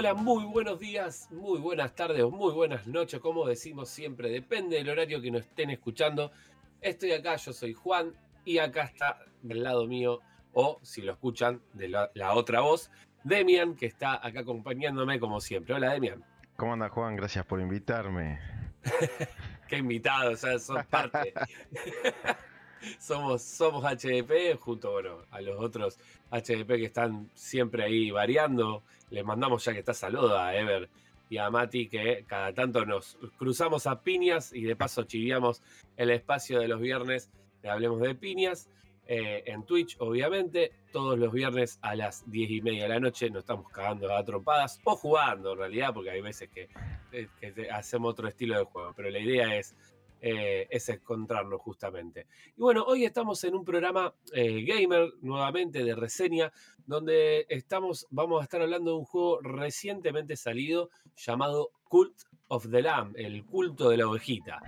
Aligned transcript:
Hola, 0.00 0.14
muy 0.14 0.46
buenos 0.46 0.80
días, 0.80 1.28
muy 1.30 1.58
buenas 1.58 1.94
tardes 1.94 2.22
o 2.22 2.30
muy 2.30 2.54
buenas 2.54 2.86
noches, 2.86 3.20
como 3.20 3.46
decimos 3.46 3.90
siempre, 3.90 4.30
depende 4.30 4.76
del 4.76 4.88
horario 4.88 5.20
que 5.20 5.30
nos 5.30 5.42
estén 5.42 5.68
escuchando. 5.68 6.32
Estoy 6.80 7.12
acá, 7.12 7.36
yo 7.36 7.52
soy 7.52 7.74
Juan 7.74 8.14
y 8.46 8.56
acá 8.56 8.84
está 8.84 9.18
del 9.42 9.62
lado 9.62 9.86
mío, 9.86 10.20
o 10.54 10.78
si 10.80 11.02
lo 11.02 11.12
escuchan, 11.12 11.60
de 11.74 11.88
la, 11.88 12.32
otra 12.32 12.60
voz, 12.60 12.90
Demian, 13.24 13.76
que 13.76 13.84
está 13.84 14.26
acá 14.26 14.40
acompañándome 14.40 15.20
como 15.20 15.38
siempre. 15.38 15.74
Hola, 15.74 15.92
Demian. 15.92 16.24
¿Cómo 16.56 16.72
anda, 16.72 16.88
Juan? 16.88 17.14
Gracias 17.16 17.44
por 17.44 17.60
invitarme. 17.60 18.40
Qué 19.68 19.76
invitado, 19.76 20.30
o 20.30 20.36
sea, 20.36 20.58
sos 20.58 20.82
parte. 20.86 21.34
somos, 22.98 23.42
somos 23.42 23.84
HDP, 23.84 24.58
junto 24.58 24.92
bueno, 24.92 25.18
a 25.30 25.40
los 25.40 25.60
otros 25.60 25.98
HDP 26.30 26.76
que 26.76 26.84
están 26.84 27.30
siempre 27.34 27.84
ahí 27.84 28.10
variando. 28.10 28.82
Les 29.10 29.24
mandamos 29.24 29.64
ya 29.64 29.72
que 29.72 29.80
está 29.80 29.94
saludo 29.94 30.38
a 30.38 30.54
Ever 30.56 30.88
y 31.28 31.38
a 31.38 31.50
Mati, 31.50 31.88
que 31.88 32.24
cada 32.26 32.52
tanto 32.52 32.84
nos 32.84 33.16
cruzamos 33.38 33.86
a 33.86 34.02
piñas 34.02 34.52
y 34.52 34.62
de 34.62 34.76
paso 34.76 35.04
chiviamos 35.04 35.62
el 35.96 36.10
espacio 36.10 36.58
de 36.58 36.68
los 36.68 36.80
viernes 36.80 37.30
Hablemos 37.68 38.00
de 38.00 38.14
Piñas. 38.14 38.68
Eh, 39.06 39.42
en 39.46 39.64
Twitch, 39.64 39.96
obviamente, 39.98 40.70
todos 40.92 41.18
los 41.18 41.32
viernes 41.32 41.80
a 41.82 41.96
las 41.96 42.30
10 42.30 42.50
y 42.50 42.60
media 42.62 42.84
de 42.84 42.90
la 42.90 43.00
noche 43.00 43.28
nos 43.28 43.40
estamos 43.40 43.68
cagando 43.68 44.14
a 44.14 44.24
trompadas 44.24 44.80
o 44.84 44.94
jugando 44.94 45.52
en 45.52 45.58
realidad, 45.58 45.92
porque 45.92 46.10
hay 46.10 46.20
veces 46.20 46.48
que, 46.48 46.68
eh, 47.10 47.26
que 47.40 47.70
hacemos 47.70 48.12
otro 48.12 48.28
estilo 48.28 48.56
de 48.56 48.64
juego, 48.64 48.92
pero 48.96 49.10
la 49.10 49.18
idea 49.18 49.56
es 49.56 49.74
eh, 50.20 50.66
es 50.70 50.88
encontrarnos 50.88 51.60
justamente. 51.60 52.26
Y 52.56 52.60
bueno, 52.60 52.84
hoy 52.86 53.04
estamos 53.04 53.42
en 53.44 53.54
un 53.54 53.64
programa 53.64 54.14
eh, 54.32 54.62
gamer 54.64 55.12
nuevamente 55.22 55.82
de 55.82 55.94
reseña, 55.94 56.52
donde 56.86 57.46
estamos, 57.48 58.06
vamos 58.10 58.40
a 58.40 58.44
estar 58.44 58.60
hablando 58.60 58.90
de 58.92 58.96
un 58.98 59.04
juego 59.04 59.40
recientemente 59.40 60.36
salido 60.36 60.90
llamado 61.16 61.70
Cult 61.84 62.22
of 62.48 62.68
the 62.70 62.82
Lamb, 62.82 63.14
el 63.16 63.44
culto 63.44 63.88
de 63.88 63.96
la 63.96 64.08
ovejita. 64.08 64.60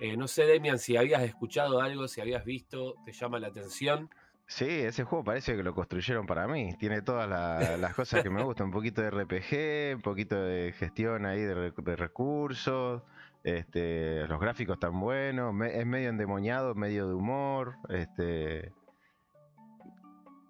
Eh, 0.00 0.16
no 0.16 0.28
sé, 0.28 0.44
Demian, 0.44 0.78
si 0.78 0.96
habías 0.96 1.22
escuchado 1.22 1.80
algo, 1.80 2.08
si 2.08 2.20
habías 2.20 2.44
visto, 2.44 2.96
te 3.04 3.12
llama 3.12 3.38
la 3.38 3.48
atención. 3.48 4.10
Sí, 4.48 4.66
ese 4.66 5.04
juego 5.04 5.24
parece 5.24 5.56
que 5.56 5.62
lo 5.62 5.74
construyeron 5.74 6.26
para 6.26 6.46
mí. 6.46 6.76
Tiene 6.78 7.02
todas 7.02 7.28
las 7.28 7.94
cosas 7.94 8.22
que 8.22 8.30
me 8.30 8.42
gustan. 8.44 8.66
Un 8.66 8.72
poquito 8.72 9.02
de 9.02 9.10
RPG, 9.10 9.96
un 9.96 10.02
poquito 10.02 10.36
de 10.36 10.72
gestión 10.72 11.26
ahí 11.26 11.40
de 11.40 11.96
recursos. 11.96 13.02
Este, 13.46 14.26
los 14.26 14.40
gráficos 14.40 14.74
están 14.74 14.98
buenos, 14.98 15.54
es 15.70 15.86
medio 15.86 16.08
endemoniado, 16.08 16.74
medio 16.74 17.06
de 17.06 17.14
humor. 17.14 17.76
Este, 17.88 18.72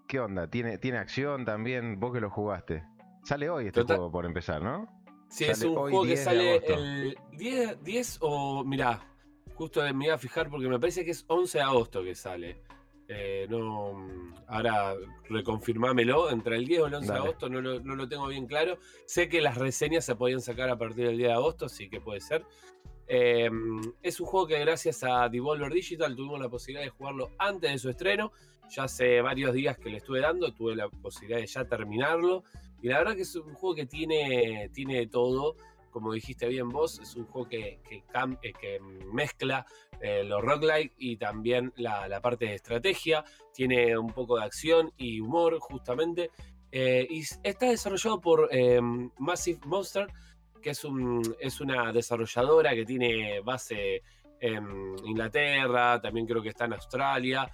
¿Qué 0.08 0.18
onda? 0.18 0.48
¿Tiene, 0.48 0.78
¿Tiene 0.78 0.96
acción 0.96 1.44
también? 1.44 2.00
Vos 2.00 2.14
que 2.14 2.22
lo 2.22 2.30
jugaste. 2.30 2.84
Sale 3.22 3.50
hoy 3.50 3.66
este 3.66 3.82
juego 3.82 4.10
por 4.10 4.24
empezar, 4.24 4.62
¿no? 4.62 4.88
Sí, 5.28 5.44
es 5.44 5.62
un 5.62 5.74
juego 5.74 6.04
que 6.04 6.16
sale 6.16 6.56
el 6.66 7.18
10, 7.32 7.84
10 7.84 8.18
o, 8.22 8.64
mirá, 8.64 9.06
justo 9.56 9.82
me 9.92 10.06
iba 10.06 10.14
a 10.14 10.18
fijar 10.18 10.48
porque 10.48 10.66
me 10.66 10.80
parece 10.80 11.04
que 11.04 11.10
es 11.10 11.22
11 11.28 11.58
de 11.58 11.64
agosto 11.64 12.02
que 12.02 12.14
sale. 12.14 12.62
Eh, 13.08 13.46
no, 13.48 14.08
ahora 14.48 14.94
reconfirmámelo, 15.28 16.30
entre 16.30 16.56
el 16.56 16.66
10 16.66 16.80
o 16.80 16.86
el 16.86 16.94
11 16.94 17.12
de 17.12 17.18
agosto, 17.18 17.48
no 17.48 17.60
lo, 17.60 17.80
no 17.80 17.94
lo, 17.94 18.08
tengo 18.08 18.26
bien 18.26 18.46
claro. 18.46 18.78
Sé 19.04 19.28
que 19.28 19.40
las 19.40 19.56
reseñas 19.56 20.04
se 20.04 20.16
podían 20.16 20.40
sacar 20.40 20.68
a 20.70 20.76
partir 20.76 21.06
del 21.06 21.18
día 21.18 21.28
de 21.28 21.34
agosto, 21.34 21.68
sí 21.68 21.88
que 21.88 22.00
puede 22.00 22.20
ser. 22.20 22.44
Eh, 23.08 23.48
es 24.02 24.20
un 24.20 24.26
juego 24.26 24.48
que 24.48 24.58
gracias 24.58 25.04
a 25.04 25.28
Devolver 25.28 25.72
Digital 25.72 26.16
tuvimos 26.16 26.40
la 26.40 26.48
posibilidad 26.48 26.84
de 26.84 26.90
jugarlo 26.90 27.30
antes 27.38 27.70
de 27.70 27.78
su 27.78 27.90
estreno. 27.90 28.32
Ya 28.68 28.84
hace 28.84 29.20
varios 29.20 29.54
días 29.54 29.78
que 29.78 29.90
le 29.90 29.98
estuve 29.98 30.20
dando, 30.20 30.52
tuve 30.52 30.74
la 30.74 30.88
posibilidad 30.88 31.38
de 31.38 31.46
ya 31.46 31.64
terminarlo. 31.64 32.42
Y 32.82 32.88
la 32.88 32.98
verdad 32.98 33.14
que 33.14 33.22
es 33.22 33.36
un 33.36 33.54
juego 33.54 33.76
que 33.76 33.86
tiene, 33.86 34.70
tiene 34.74 35.06
todo 35.06 35.56
como 35.96 36.12
dijiste 36.12 36.46
bien 36.46 36.68
vos, 36.68 36.98
es 36.98 37.16
un 37.16 37.24
juego 37.24 37.48
que, 37.48 37.80
eh, 37.90 38.80
mezcla 39.14 39.64
eh, 39.98 40.28
roguelike 40.28 40.92
y 40.98 41.16
también 41.16 41.72
la, 41.76 42.20
parte 42.20 42.44
de 42.44 42.54
estrategia. 42.56 43.24
Tiene 43.54 43.96
un 43.96 44.08
poco 44.08 44.36
de 44.36 44.44
acción 44.44 44.92
y 44.98 45.20
humor, 45.20 45.58
justamente. 45.58 46.32
Eh, 46.70 47.06
y 47.08 47.22
está 47.42 47.70
desarrollado 47.70 48.20
por 48.20 48.50
Massive 49.18 49.60
Monster, 49.64 50.06
que 50.60 50.68
es, 50.68 50.84
un, 50.84 51.34
es 51.40 51.62
una 51.62 51.90
desarrolladora 51.94 52.74
que 52.74 52.84
tiene 52.84 53.40
base 53.40 54.02
en 54.38 54.96
Inglaterra, 55.02 55.98
también 55.98 56.26
creo 56.26 56.42
que 56.42 56.50
está 56.50 56.66
en 56.66 56.74
Australia. 56.74 57.50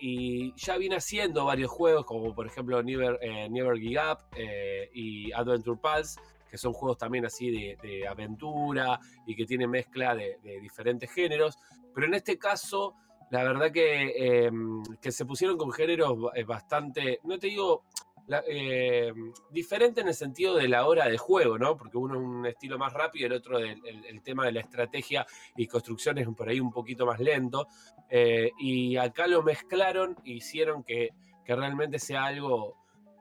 y 0.00 0.54
ya 0.54 0.76
viene 0.76 0.94
haciendo 0.94 1.44
varios 1.46 1.72
juegos, 1.72 2.06
como 2.06 2.32
por 2.36 2.46
ejemplo 2.46 2.80
Never, 2.84 3.18
Never 3.50 3.76
Give 3.76 4.00
Up 4.00 4.18
y 4.92 5.32
Adventure 5.32 5.80
Pulse, 5.82 6.20
que 6.54 6.58
son 6.58 6.72
juegos 6.72 6.98
también 6.98 7.26
así 7.26 7.50
de, 7.50 8.06
aventura 8.06 9.00
y 9.26 9.34
que 9.34 9.44
tienen 9.44 9.68
mezcla 9.68 10.14
de, 10.14 10.38
diferentes 10.62 11.10
géneros. 11.10 11.58
Pero 11.92 12.06
en 12.06 12.14
este 12.14 12.38
caso, 12.38 12.94
la 13.32 13.42
verdad 13.42 13.72
que, 13.72 14.44
em, 14.46 14.80
que 15.02 15.10
se 15.10 15.24
pusieron 15.24 15.56
con 15.56 15.72
géneros 15.72 16.16
eh, 16.36 16.44
bastante, 16.44 17.18
no 17.24 17.40
te 17.40 17.48
digo 17.48 17.82
em, 18.46 19.32
diferente 19.50 20.02
en 20.02 20.06
el 20.06 20.14
sentido 20.14 20.54
de 20.54 20.68
la 20.68 20.86
hora 20.86 21.08
de 21.08 21.18
juego, 21.18 21.58
¿no? 21.58 21.76
Porque 21.76 21.98
uno 21.98 22.14
es 22.14 22.24
un 22.24 22.46
estilo 22.46 22.78
más 22.78 22.92
rápido 22.92 23.24
y 23.24 23.26
el 23.26 23.32
otro 23.32 23.58
el, 23.58 24.22
tema 24.22 24.46
de 24.46 24.52
la 24.52 24.60
estrategia 24.60 25.26
y 25.56 25.66
construcción 25.66 26.18
es 26.18 26.28
por 26.28 26.48
ahí 26.48 26.60
un 26.60 26.70
poquito 26.70 27.04
más 27.04 27.18
lento. 27.18 27.66
Eh, 28.08 28.52
y 28.60 28.96
acá 28.96 29.26
lo 29.26 29.42
mezclaron 29.42 30.14
e 30.24 30.34
hicieron 30.34 30.84
que, 30.84 31.10
que 31.44 31.56
realmente 31.56 31.98
sea 31.98 32.26
algo 32.26 32.76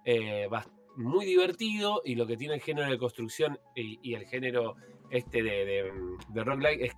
eh, 0.06 0.48
bastante 0.52 0.73
muy 0.96 1.26
divertido 1.26 2.02
y 2.04 2.16
lo 2.16 2.28
que 2.28 2.38
tiene 2.38 2.56
el 2.56 2.62
género 2.62 2.90
de 2.90 2.98
construcción 2.98 3.60
y, 3.76 4.14
el 4.14 4.26
género 4.26 4.76
este 5.10 5.44
de, 5.44 5.66
de, 5.66 5.92
de 6.30 6.44
roguelike 6.44 6.82
es 6.82 6.94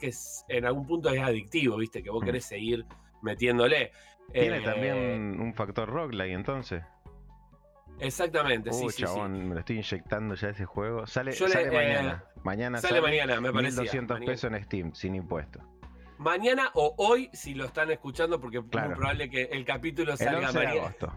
que 0.48 0.56
en 0.56 0.66
algún 0.66 0.86
punto 0.86 1.10
es 1.10 1.22
adictivo, 1.22 1.78
¿viste? 1.78 2.02
Que 2.02 2.10
vos 2.10 2.22
mm. 2.22 2.26
querés 2.26 2.46
seguir 2.46 2.86
metiéndole. 3.22 3.92
Tiene 4.32 4.58
eh, 4.58 4.62
también 4.62 5.40
un 5.40 5.54
factor 5.54 5.90
roguelike 5.90 6.34
entonces. 6.34 6.84
Exactamente, 8.00 8.74
sí, 8.74 8.88
chabón, 8.90 9.36
sí, 9.36 9.42
me 9.44 9.54
lo 9.54 9.60
estoy 9.62 9.78
inyectando 9.78 10.36
ya 10.36 10.50
ese 10.50 10.66
juego. 10.66 11.08
Sale, 11.08 11.32
sale 11.32 11.72
mañana. 11.72 12.26
Eh, 12.26 12.40
mañana 12.44 12.78
sale, 12.80 13.02
mañana, 13.02 13.40
me 13.40 13.54
parece. 13.54 13.82
1200 13.82 14.20
pesos 14.22 14.52
en 14.52 14.64
Steam, 14.64 14.94
sin 14.94 15.16
impuestos 15.16 15.64
mañana 16.18 16.72
o 16.74 16.94
hoy, 16.98 17.30
si 17.34 17.54
lo 17.54 17.66
están 17.66 17.92
escuchando, 17.92 18.40
porque 18.40 18.58
es 18.58 18.64
muy 18.64 18.96
probable 18.96 19.30
que 19.30 19.44
el 19.44 19.66
capítulo 19.66 20.16
salga 20.18 20.40
el 20.50 20.58
11 20.58 20.60
de 20.60 20.68
agosto. 20.68 21.14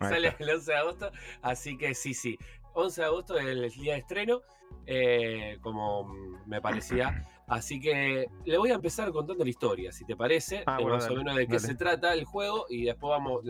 Sale 0.00 0.34
el 0.38 0.50
11 0.50 0.72
de 0.72 0.78
agosto, 0.78 1.12
así 1.42 1.76
que 1.76 1.94
sí, 1.94 2.14
sí. 2.14 2.38
11 2.74 3.00
de 3.00 3.06
agosto 3.06 3.38
es 3.38 3.46
el 3.46 3.70
día 3.70 3.94
de 3.94 3.98
estreno, 4.00 4.40
eh, 4.86 5.58
como 5.60 6.04
me 6.46 6.60
parecía. 6.60 7.26
Así 7.48 7.80
que 7.80 8.28
le 8.46 8.56
voy 8.56 8.70
a 8.70 8.74
empezar 8.74 9.12
contando 9.12 9.44
la 9.44 9.50
historia, 9.50 9.92
si 9.92 10.06
te 10.06 10.16
parece, 10.16 10.62
ah, 10.64 10.80
más 10.80 11.10
o 11.10 11.14
menos 11.16 11.36
de 11.36 11.46
qué 11.46 11.58
se 11.58 11.74
trata 11.74 12.14
el 12.14 12.24
juego 12.24 12.64
y 12.70 12.84
después 12.84 13.10
vamos, 13.10 13.42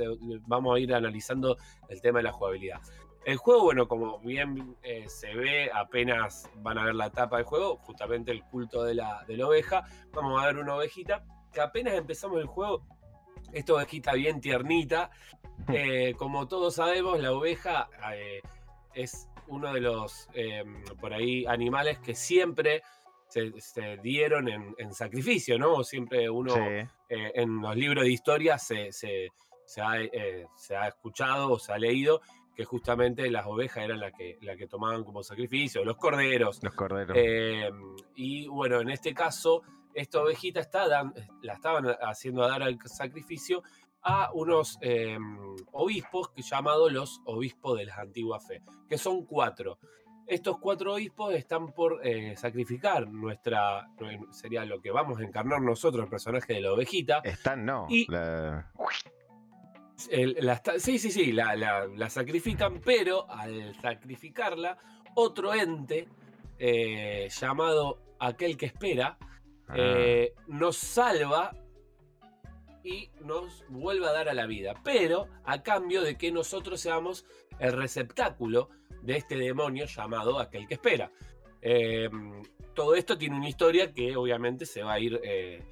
vamos 0.48 0.74
a 0.74 0.80
ir 0.80 0.92
analizando 0.92 1.56
el 1.88 2.00
tema 2.00 2.18
de 2.18 2.24
la 2.24 2.32
jugabilidad. 2.32 2.80
El 3.24 3.36
juego, 3.36 3.62
bueno, 3.62 3.86
como 3.86 4.18
bien 4.18 4.76
eh, 4.82 5.04
se 5.08 5.32
ve, 5.34 5.70
apenas 5.72 6.50
van 6.56 6.76
a 6.78 6.84
ver 6.86 6.94
la 6.94 7.06
etapa 7.06 7.36
del 7.36 7.46
juego, 7.46 7.76
justamente 7.76 8.32
el 8.32 8.42
culto 8.42 8.82
de 8.82 8.94
la, 8.94 9.24
de 9.28 9.36
la 9.36 9.46
oveja. 9.46 9.84
Vamos 10.12 10.42
a 10.42 10.46
ver 10.46 10.56
una 10.58 10.74
ovejita 10.74 11.24
que 11.52 11.60
apenas 11.60 11.94
empezamos 11.94 12.40
el 12.40 12.46
juego, 12.46 12.82
esta 13.52 13.74
ovejita 13.74 14.14
bien 14.14 14.40
tiernita. 14.40 15.10
Eh, 15.68 16.14
como 16.18 16.48
todos 16.48 16.74
sabemos, 16.74 17.20
la 17.20 17.32
oveja 17.32 17.88
eh, 18.12 18.40
es 18.92 19.28
uno 19.46 19.72
de 19.72 19.80
los, 19.80 20.28
em, 20.34 20.82
por 21.00 21.14
ahí, 21.14 21.46
animales 21.46 22.00
que 22.00 22.16
siempre 22.16 22.82
se, 23.28 23.52
dieron 24.02 24.48
en, 24.48 24.92
sacrificio, 24.92 25.58
¿no? 25.58 25.84
Siempre 25.84 26.28
uno 26.28 26.54
en 27.08 27.62
los 27.62 27.76
libros 27.76 28.04
de 28.04 28.10
historia 28.10 28.58
se, 28.58 28.92
se, 28.92 29.30
ha, 29.80 29.92
se 30.56 30.76
ha 30.76 30.88
escuchado 30.88 31.52
o 31.52 31.58
se 31.58 31.72
ha 31.72 31.78
leído 31.78 32.20
que 32.54 32.64
justamente 32.64 33.30
las 33.30 33.46
ovejas 33.46 33.84
eran 33.84 34.00
las 34.00 34.12
que, 34.12 34.38
la 34.42 34.56
que 34.56 34.66
tomaban 34.66 35.04
como 35.04 35.22
sacrificio, 35.22 35.84
los 35.84 35.96
corderos. 35.96 36.62
Los 36.62 36.74
corderos. 36.74 37.16
Em, 37.16 37.96
y 38.14 38.46
bueno, 38.46 38.80
en 38.80 38.90
este 38.90 39.14
caso, 39.14 39.62
esta 39.94 40.22
ovejita 40.22 40.60
está 40.60 40.86
la 40.86 41.52
estaban 41.52 41.86
haciendo 42.02 42.44
a 42.44 42.48
dar 42.48 42.62
al 42.62 42.78
sacrificio 42.84 43.62
a 44.02 44.30
unos 44.32 44.78
em, 44.80 45.38
obispos 45.72 46.32
llamados 46.36 46.92
los 46.92 47.20
obispos 47.24 47.78
de 47.78 47.86
la 47.86 47.96
antigua 47.96 48.40
fe, 48.40 48.62
que 48.88 48.98
son 48.98 49.24
cuatro. 49.24 49.78
Estos 50.26 50.58
cuatro 50.58 50.94
obispos 50.94 51.34
están 51.34 51.72
por 51.72 52.00
eh, 52.06 52.36
sacrificar 52.36 53.08
nuestra, 53.08 53.88
sería 54.30 54.64
lo 54.64 54.80
que 54.80 54.90
vamos 54.90 55.18
a 55.18 55.24
encarnar 55.24 55.60
nosotros, 55.60 56.04
el 56.04 56.10
personaje 56.10 56.54
de 56.54 56.60
la 56.60 56.72
ovejita. 56.72 57.20
Están, 57.24 57.64
no. 57.64 57.86
Y, 57.88 58.06
sí, 59.96 60.98
sí, 60.98 61.10
sí, 61.10 61.32
la, 61.32 62.10
sacrifican, 62.10 62.80
pero 62.80 63.30
al 63.30 63.74
sacrificarla, 63.80 64.78
otro 65.14 65.54
ente 65.54 66.08
eh, 66.58 67.28
llamado 67.40 68.00
aquel 68.18 68.56
que 68.56 68.66
espera 68.66 69.18
ah. 69.68 69.74
eh, 69.76 70.34
nos 70.46 70.76
salva 70.76 71.52
y 72.84 73.10
nos 73.20 73.64
vuelva 73.68 74.10
a 74.10 74.12
dar 74.12 74.28
a 74.28 74.34
la 74.34 74.46
vida, 74.46 74.74
pero 74.82 75.28
a 75.44 75.62
cambio 75.62 76.02
de 76.02 76.16
que 76.16 76.32
nosotros 76.32 76.80
seamos 76.80 77.24
el 77.58 77.72
receptáculo 77.72 78.70
de 79.02 79.16
este 79.16 79.36
demonio 79.36 79.86
llamado 79.86 80.38
aquel 80.38 80.66
que 80.66 80.74
espera. 80.74 81.10
Em, 81.60 82.42
todo 82.74 82.94
esto 82.94 83.16
tiene 83.16 83.36
una 83.36 83.48
historia 83.48 83.92
que 83.92 84.16
obviamente 84.16 84.66
se 84.66 84.82
va 84.82 84.94
a 84.94 85.00
ir 85.00 85.20
eh, 85.22 85.62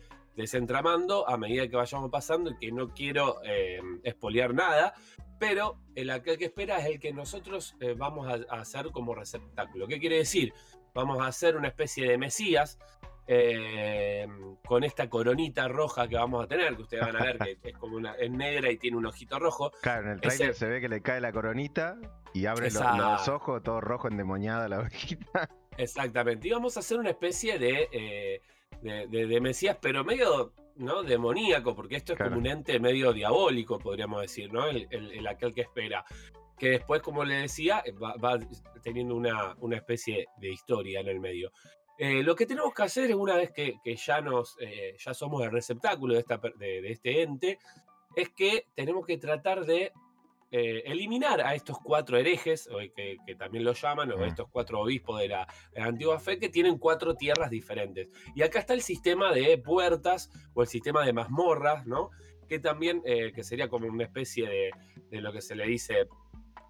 desentramando 0.41 1.29
a 1.29 1.37
medida 1.37 1.69
que 1.69 1.77
vayamos 1.77 2.11
pasando 2.11 2.51
y 2.51 2.57
que 2.57 2.73
no 2.73 2.93
quiero 2.93 3.41
eh, 3.45 3.81
espolear 4.03 4.55
nada, 4.55 4.95
pero 5.39 5.79
el 5.95 6.11
aquel 6.11 6.39
que 6.39 6.47
espera 6.47 6.79
es 6.79 6.87
el 6.87 7.01
que 7.01 7.13
nosotros 7.13 7.77
eh, 7.81 7.95
vamos 7.97 8.29
a, 8.29 8.55
hacer 8.55 8.91
como 8.91 9.15
receptáculo. 9.15 9.87
¿Qué 9.87 9.99
quiere 9.99 10.17
decir? 10.17 10.53
Vamos 10.95 11.21
a 11.21 11.27
hacer 11.27 11.57
una 11.57 11.69
especie 11.69 12.09
de 12.09 12.19
Mesías 12.19 12.79
eh, 13.27 14.27
con 14.67 14.83
esta 14.83 15.09
coronita 15.09 15.69
roja 15.69 16.09
que 16.09 16.17
vamos 16.17 16.45
a 16.45 16.49
tener, 16.49 16.75
que 16.77 16.83
ustedes 16.83 17.07
van 17.07 17.17
a 17.17 17.23
ver 17.23 17.39
que 17.39 17.59
es 17.63 17.77
como 17.79 17.97
una, 17.97 18.15
es 18.15 18.31
negra 18.31 18.71
y 18.71 18.77
tiene 18.77 18.97
un 18.97 19.07
ojito 19.07 19.39
rojo. 19.39 19.71
Claro, 19.83 20.07
en 20.07 20.13
el 20.15 20.21
trailer 20.21 20.55
se 20.55 20.67
ve 20.67 20.81
que 20.81 20.89
le 20.89 21.01
cae 21.01 21.21
la 21.21 21.33
coronita 21.33 21.97
y 22.35 22.47
abre 22.47 22.71
los, 22.71 23.29
ojos, 23.29 23.63
todo 23.63 23.81
rojo 23.81 24.09
endemoniada 24.09 24.69
la 24.69 24.81
ojita. 24.81 25.49
Exactamente, 25.77 26.49
y 26.49 26.51
vamos 26.51 26.77
a 26.77 26.81
hacer 26.81 26.99
una 26.99 27.11
especie 27.11 27.59
de 27.59 28.43
de, 28.83 29.41
Mesías, 29.41 29.79
pero 29.81 30.05
medio 30.05 30.53
¿no? 30.77 31.03
demoníaco, 31.03 31.75
porque 31.75 31.97
esto 31.97 32.13
es 32.13 32.19
como 32.19 32.39
un 32.39 32.47
ente 32.47 32.79
medio 32.81 33.13
diabólico, 33.13 33.79
podríamos 33.79 34.23
decir, 34.23 34.53
¿no? 34.53 34.67
El, 34.67 35.27
aquel 35.27 35.55
que 35.55 35.63
espera. 35.63 36.05
Que 36.59 36.71
después, 36.71 37.01
como 37.01 37.25
le 37.25 37.37
decía, 37.37 37.83
va, 38.03 38.39
teniendo 38.83 39.15
una, 39.15 39.55
una, 39.61 39.77
especie 39.77 40.27
de 40.37 40.53
historia 40.53 41.01
en 41.01 41.09
el 41.09 41.21
medio. 41.21 41.53
Eh, 41.99 42.23
lo 42.23 42.35
que 42.35 42.47
tenemos 42.47 42.75
que 42.75 42.83
hacer 42.83 43.11
es 43.11 43.17
una 43.17 43.37
vez 43.37 43.51
que, 43.51 43.79
ya 43.97 44.21
nos 44.21 44.57
eh, 44.61 44.95
ya 44.99 45.15
somos 45.15 45.43
el 45.43 45.51
receptáculo 45.51 46.15
de, 46.15 46.21
esta, 46.21 46.39
de, 46.57 46.83
de 46.83 46.93
este 46.93 47.23
ente, 47.23 47.59
es 48.15 48.31
que 48.31 48.67
tenemos 48.75 49.07
que 49.07 49.19
tratar 49.19 49.65
de 49.65 49.93
eh, 50.51 50.83
eliminar 50.87 51.41
a 51.41 51.55
estos 51.55 51.79
cuatro 51.79 52.19
herejes, 52.19 52.69
que, 52.97 53.19
que 53.25 53.35
también 53.37 53.65
lo 53.65 53.73
llaman, 53.73 54.11
o 54.13 54.19
mm. 54.19 54.25
estos 54.25 54.49
cuatro 54.51 54.81
obispos 54.81 55.21
de 55.21 55.29
la, 55.29 55.47
antigua 55.77 56.19
fe, 56.19 56.39
que 56.39 56.49
tienen 56.49 56.79
cuatro 56.79 57.15
tierras 57.15 57.51
diferentes. 57.51 58.09
Y 58.35 58.43
acá 58.43 58.59
está 58.59 58.75
el 58.75 58.83
sistema 58.83 59.33
de 59.33 59.59
puertas 59.59 60.31
o 60.55 60.63
el 60.63 60.69
sistema 60.69 61.05
de 61.05 61.13
mazmorras, 61.13 61.87
¿no? 61.87 62.11
Que 62.49 62.59
también, 62.59 63.01
eh, 63.05 63.33
que 63.33 63.45
sería 63.45 63.69
como 63.69 63.87
una 63.87 64.05
especie 64.05 64.49
de, 64.49 64.71
de 65.11 65.21
lo 65.21 65.33
que 65.33 65.41
se 65.41 65.55
le 65.55 65.67
dice 65.67 66.09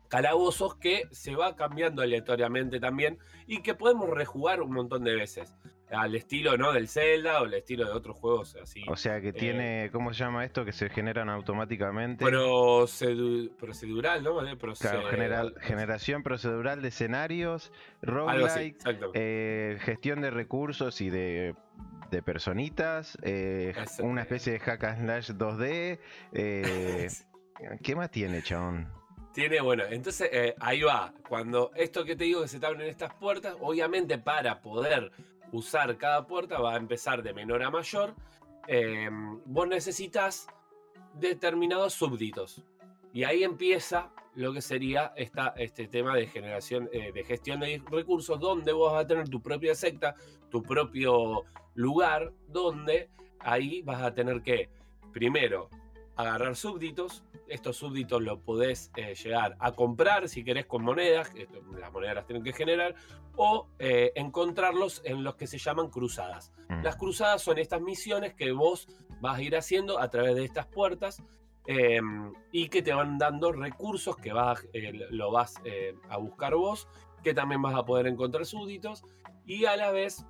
calabozos 0.09 0.75
que 0.75 1.05
se 1.13 1.37
va 1.37 1.55
cambiando 1.55 2.03
aleatoriamente 2.03 2.81
también 2.81 3.19
y 3.47 3.63
que 3.63 3.75
podemos 3.75 4.11
rejugar 4.11 4.61
un 4.61 4.73
montón 4.73 5.05
de 5.05 5.15
veces 5.15 5.55
al 5.91 6.15
estilo 6.15 6.57
¿no? 6.57 6.73
del 6.73 6.89
Zelda 6.89 7.41
o 7.43 7.47
el 7.47 7.55
estilo 7.55 7.87
de 7.87 7.93
otros 7.93 8.17
juegos 8.17 8.57
así. 8.57 8.83
O 8.89 8.97
sea 8.97 9.21
que 9.21 9.29
eh, 9.29 9.33
tiene, 9.33 9.91
¿cómo 9.93 10.13
se 10.13 10.21
llama 10.21 10.45
esto? 10.45 10.65
Que 10.65 10.73
se 10.73 10.89
generan 10.91 11.29
automáticamente. 11.29 12.25
procedural, 13.59 14.23
¿no? 14.23 14.39
Claro, 14.79 15.55
generación 15.61 16.23
procedural 16.23 16.83
de 16.83 16.89
escenarios, 16.89 17.73
roguelike, 18.03 18.77
eh, 19.15 19.79
gestión 19.81 20.21
de 20.21 20.31
recursos 20.31 21.01
y 21.01 21.11
de, 21.11 21.55
de 22.11 22.23
personitas, 22.23 23.19
eh, 23.23 23.75
una 24.01 24.23
especie 24.23 24.53
de 24.55 24.61
hack 24.61 24.85
and 24.85 25.05
slash 25.05 25.31
2D. 25.31 25.99
¿Qué 27.83 27.95
más 27.95 28.11
tiene, 28.11 28.43
chabón? 28.43 28.89
Tiene, 29.35 29.61
bueno, 29.61 29.85
entonces 29.89 30.29
ahí 30.61 30.83
va. 30.83 31.13
Cuando 31.29 31.71
esto 31.77 32.05
que 32.05 32.17
te 32.17 32.25
digo 32.25 32.43
que 32.43 32.49
se 32.49 32.59
te 32.59 32.67
abren 32.67 32.89
estas 32.89 33.15
puertas, 33.15 33.55
obviamente 33.61 34.19
para 34.19 34.61
poder 34.61 35.13
usar 35.53 35.97
cada 35.97 36.27
puerta 36.27 36.59
va 36.59 36.75
a 36.75 36.77
empezar 36.77 37.23
de 37.23 37.33
menor 37.33 37.63
a 37.63 37.71
mayor. 37.71 38.15
Em, 38.67 39.41
vos 39.45 39.69
necesitas 39.69 40.47
determinados 41.15 41.95
súbditos. 41.95 42.63
Y 43.13 43.25
ahí 43.25 43.43
empieza 43.43 44.13
lo 44.35 44.53
que 44.53 44.63
sería 44.63 45.13
este 45.17 45.89
tema 45.89 46.15
de 46.15 46.27
generación, 46.27 46.89
eh, 46.93 47.11
de 47.13 47.25
gestión 47.25 47.61
de 47.61 47.83
recursos, 47.91 48.39
donde 48.39 48.73
vos 48.73 48.93
vas 48.93 49.05
a 49.05 49.07
tener 49.07 49.29
tu 49.29 49.43
propia 49.43 49.75
secta, 49.75 50.15
tu 50.51 50.63
propio 50.63 51.45
lugar, 51.75 52.33
donde 52.47 53.11
ahí 53.41 53.83
vas 53.83 54.03
a 54.03 54.15
tener 54.15 54.43
que, 54.43 54.69
primero, 55.13 55.69
agarrar 56.21 56.57
súbditos, 56.57 57.25
estos 57.49 57.77
súbditos 57.77 58.23
los 58.23 58.39
podés 58.41 58.91
eh, 58.97 59.15
llegar 59.15 59.57
a 59.59 59.73
comprar 59.73 60.29
si 60.29 60.45
querés 60.45 60.67
con 60.67 60.83
monedas, 60.83 61.33
las 61.79 61.93
monedas 61.93 62.17
las 62.17 62.27
tienen 62.27 62.45
que 62.45 62.53
generar, 62.53 62.95
o 63.37 63.69
eh, 63.79 64.13
encontrarlos 64.15 65.03
en 65.05 65.25
los 65.25 65.35
que 65.37 65.47
se 65.47 65.59
llaman 65.59 65.89
cruzadas. 65.89 66.53
Mm. 66.69 66.83
Las 66.83 66.97
cruzadas 66.97 67.43
son 67.43 67.59
estas 67.59 67.81
misiones 67.81 68.35
que 68.35 68.53
vos 68.53 68.89
vas 69.21 69.39
a 69.39 69.43
ir 69.43 69.57
haciendo 69.57 69.99
a 69.99 70.09
través 70.11 70.35
de 70.35 70.45
estas 70.45 70.67
puertas 70.67 71.23
em, 71.67 72.33
y 72.53 72.69
que 72.69 72.83
te 72.83 72.93
van 72.93 73.19
dando 73.19 73.53
recursos 73.53 74.17
que 74.17 74.33
vas, 74.33 74.67
eh, 74.73 74.93
lo 75.11 75.31
vas 75.31 75.55
a 76.09 76.17
buscar 76.17 76.55
vos, 76.55 76.89
que 77.23 77.35
también 77.35 77.61
vas 77.63 77.75
a 77.75 77.85
poder 77.85 78.07
encontrar 78.07 78.47
súbditos 78.47 79.05
y 79.45 79.65
a 79.67 79.77
la 79.77 79.91
vez 79.91 80.25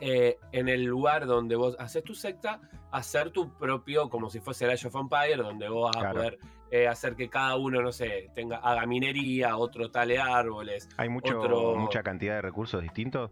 en 0.00 0.68
el 0.68 0.84
lugar 0.84 1.26
donde 1.26 1.56
vos 1.56 1.76
haces 1.78 2.04
tu 2.04 2.14
secta, 2.14 2.60
hacer 2.90 3.30
tu 3.30 3.52
propio, 3.56 4.08
como 4.08 4.30
si 4.30 4.40
fuese 4.40 4.64
el 4.64 4.72
Age 4.72 4.88
of 4.88 4.96
Empire, 4.96 5.36
donde 5.36 5.68
vos 5.68 5.90
vas 5.92 6.04
a 6.04 6.12
poder 6.12 6.38
eh, 6.70 6.88
hacer 6.88 7.14
que 7.14 7.28
cada 7.28 7.56
uno, 7.56 7.80
no 7.80 7.92
sé, 7.92 8.30
tenga, 8.34 8.56
haga 8.56 8.86
minería, 8.86 9.56
otro 9.56 9.90
tale 9.90 10.18
árboles. 10.18 10.88
¿Hay 10.96 11.08
mucho, 11.08 11.40
mucha 11.76 12.02
cantidad 12.02 12.34
de 12.36 12.42
recursos 12.42 12.82
distintos? 12.82 13.30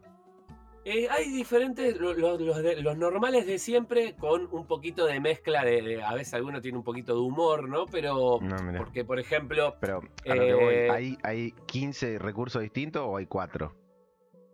Eh, 0.84 1.08
hay 1.10 1.30
diferentes, 1.30 1.96
los, 1.96 2.98
normales 2.98 3.46
de 3.46 3.58
siempre, 3.58 4.14
con 4.16 4.48
un 4.52 4.66
poquito 4.66 5.06
de 5.06 5.18
mezcla 5.18 5.64
de, 5.64 6.02
a 6.02 6.12
veces 6.12 6.34
alguno 6.34 6.60
tiene 6.60 6.76
un 6.76 6.84
poquito 6.84 7.14
de 7.14 7.20
humor, 7.20 7.68
¿no? 7.68 7.86
Pero, 7.86 8.38
porque 8.76 9.04
por 9.04 9.18
ejemplo... 9.18 9.76
Pero, 9.80 10.02
a 10.28 10.34
lo 10.34 10.42
que 10.42 10.54
voy, 10.54 10.74
eh, 10.74 10.90
¿hay, 10.90 11.18
¿hay 11.22 11.52
15 11.66 12.18
recursos 12.18 12.60
distintos 12.60 13.02
o 13.04 13.16
hay 13.16 13.26
4? 13.26 13.83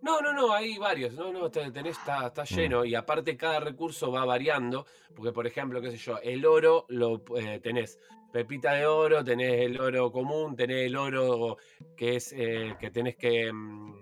No, 0.03 0.21
no, 0.21 0.33
no, 0.33 0.53
hay 0.53 0.79
varios, 0.79 1.13
no, 1.13 1.33
no, 1.33 1.51
tenés, 1.51 1.99
está, 1.99 2.29
está 2.29 2.43
mm. 2.43 2.57
lleno 2.57 2.85
y 2.85 2.95
aparte 2.95 3.37
cada 3.37 3.61
recurso 3.61 4.11
va 4.11 4.25
variando, 4.25 4.87
porque 5.15 5.33
por 5.33 5.47
ejemplo, 5.47 5.81
qué 5.81 5.91
sé 5.91 5.99
yo, 5.99 6.19
el 6.23 6.45
oro 6.47 6.87
lo 6.89 7.23
eh, 7.37 7.61
tenés 7.63 7.99
pepita 8.33 8.73
de 8.73 8.87
oro, 8.87 9.23
tenés 9.25 9.61
el 9.61 9.81
oro 9.81 10.11
común, 10.11 10.57
tenés 10.57 10.87
el 10.87 10.97
oro 10.97 11.59
que 11.97 12.17
es 12.17 12.33
eh, 12.33 12.77
que 12.79 12.91
tenés 12.91 13.17
que 13.17 13.53
mm, 13.53 13.99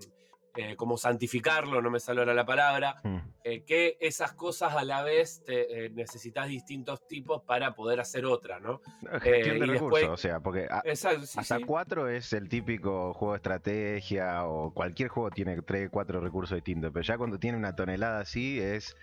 eh, 0.55 0.75
como 0.75 0.97
santificarlo, 0.97 1.81
no 1.81 1.91
me 1.91 1.99
sale 1.99 2.21
ahora 2.21 2.33
la 2.33 2.45
palabra, 2.45 2.95
mm. 3.03 3.17
eh, 3.43 3.63
que 3.63 3.97
esas 4.01 4.33
cosas 4.33 4.73
a 4.73 4.83
la 4.83 5.03
vez 5.03 5.43
te, 5.45 5.85
eh, 5.85 5.89
necesitas 5.91 6.47
distintos 6.47 7.07
tipos 7.07 7.43
para 7.43 7.75
poder 7.75 7.99
hacer 7.99 8.25
otra, 8.25 8.59
¿no? 8.59 8.81
Gestión 9.21 9.59
de 9.59 9.65
recursos, 9.67 10.09
o 10.09 10.17
sea, 10.17 10.39
porque 10.39 10.67
hasta 10.69 11.59
cuatro 11.65 12.09
es 12.09 12.33
el 12.33 12.49
típico 12.49 13.13
juego 13.13 13.33
de 13.33 13.37
estrategia 13.37 14.45
o 14.45 14.73
cualquier 14.73 15.09
juego 15.09 15.29
tiene 15.29 15.61
tres, 15.61 15.89
cuatro 15.91 16.19
recursos 16.19 16.55
distintos, 16.55 16.91
pero 16.91 17.03
ya 17.03 17.17
cuando 17.17 17.37
tiene 17.37 17.57
una 17.57 17.75
tonelada 17.75 18.21
así 18.21 18.59
es 18.59 18.97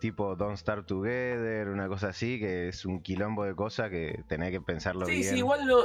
tipo 0.00 0.36
Don't 0.36 0.56
Start 0.56 0.86
Together, 0.86 1.68
una 1.68 1.86
cosa 1.88 2.08
así, 2.08 2.38
que 2.38 2.68
es 2.68 2.84
un 2.86 3.02
quilombo 3.02 3.44
de 3.44 3.54
cosas 3.54 3.90
que 3.90 4.24
tenés 4.26 4.52
que 4.52 4.60
pensarlo 4.62 5.06
bien. 5.06 5.22
Sí, 5.22 5.28
sí, 5.28 5.36
igual 5.36 5.66
no, 5.66 5.84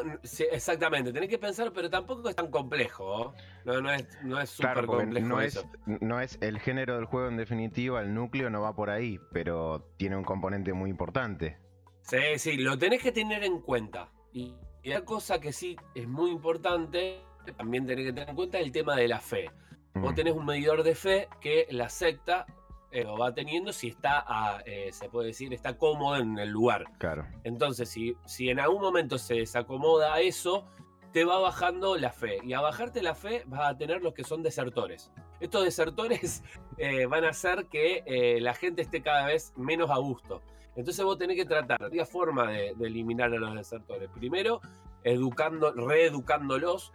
exactamente, 0.51 1.11
tenés 1.11 1.29
que 1.29 1.37
pensar, 1.37 1.71
pero 1.73 1.89
tampoco 1.89 2.29
es 2.29 2.35
tan 2.35 2.49
complejo, 2.49 3.33
no, 3.65 3.81
no 3.81 3.91
es 4.39 4.49
súper 4.49 4.87
no 5.05 5.41
es, 5.41 5.65
no 5.85 6.19
es 6.19 6.37
el 6.41 6.59
género 6.59 6.95
del 6.95 7.05
juego 7.05 7.27
en 7.27 7.37
definitiva, 7.37 8.01
el 8.01 8.13
núcleo 8.13 8.49
no 8.49 8.61
va 8.61 8.75
por 8.75 8.89
ahí, 8.89 9.19
pero 9.31 9.93
tiene 9.97 10.17
un 10.17 10.23
componente 10.23 10.73
muy 10.73 10.89
importante. 10.89 11.57
Sí, 12.01 12.37
sí, 12.37 12.57
lo 12.57 12.77
tenés 12.77 13.01
que 13.01 13.11
tener 13.11 13.43
en 13.43 13.61
cuenta. 13.61 14.09
Y, 14.31 14.55
otra 14.85 15.05
cosa 15.05 15.39
que 15.39 15.53
sí 15.53 15.77
es 15.95 16.07
muy 16.07 16.31
importante, 16.31 17.21
también 17.55 17.85
tenés 17.85 18.05
que 18.05 18.13
tener 18.13 18.29
en 18.29 18.35
cuenta, 18.35 18.59
es 18.59 18.65
el 18.65 18.71
tema 18.71 18.95
de 18.95 19.07
la 19.07 19.19
fe. 19.19 19.49
Vos 19.93 20.11
mm. 20.11 20.15
tenés 20.15 20.33
un 20.33 20.45
medidor 20.45 20.83
de 20.83 20.95
fe 20.95 21.29
que 21.39 21.67
la 21.69 21.87
secta 21.87 22.45
eh, 22.91 23.03
lo 23.03 23.17
va 23.17 23.33
teniendo 23.33 23.71
si 23.71 23.87
está, 23.87 24.61
eh, 24.65 24.89
se 24.91 25.09
puede 25.09 25.27
decir, 25.27 25.53
está 25.53 25.77
cómodo 25.77 26.17
en 26.17 26.37
el 26.37 26.49
lugar. 26.49 26.85
Claro. 26.99 27.25
Entonces, 27.43 27.89
si, 27.89 28.15
si 28.25 28.49
en 28.49 28.59
algún 28.59 28.81
momento 28.81 29.17
se 29.17 29.35
desacomoda 29.35 30.19
eso, 30.19 30.65
te 31.13 31.23
va 31.23 31.39
bajando 31.39 31.95
la 31.95 32.11
fe. 32.11 32.39
Y 32.43 32.53
a 32.53 32.61
bajarte 32.61 33.01
la 33.01 33.15
fe 33.15 33.43
vas 33.45 33.69
a 33.69 33.77
tener 33.77 34.01
los 34.01 34.13
que 34.13 34.23
son 34.23 34.43
desertores. 34.43 35.11
Estos 35.39 35.63
desertores 35.63 36.43
eh, 36.77 37.05
van 37.05 37.23
a 37.23 37.29
hacer 37.29 37.67
que 37.67 38.03
eh, 38.05 38.41
la 38.41 38.53
gente 38.53 38.81
esté 38.81 39.01
cada 39.01 39.27
vez 39.27 39.53
menos 39.55 39.89
a 39.91 39.97
gusto. 39.97 40.41
Entonces 40.75 41.05
vos 41.05 41.17
tenés 41.17 41.37
que 41.37 41.45
tratar 41.45 41.91
de 41.91 42.05
forma 42.05 42.51
de, 42.51 42.69
eliminar 42.81 43.31
a 43.31 43.37
los 43.37 43.53
desertores. 43.53 44.09
Primero, 44.09 44.59
educando, 45.03 45.71
reeducándolos, 45.71 46.91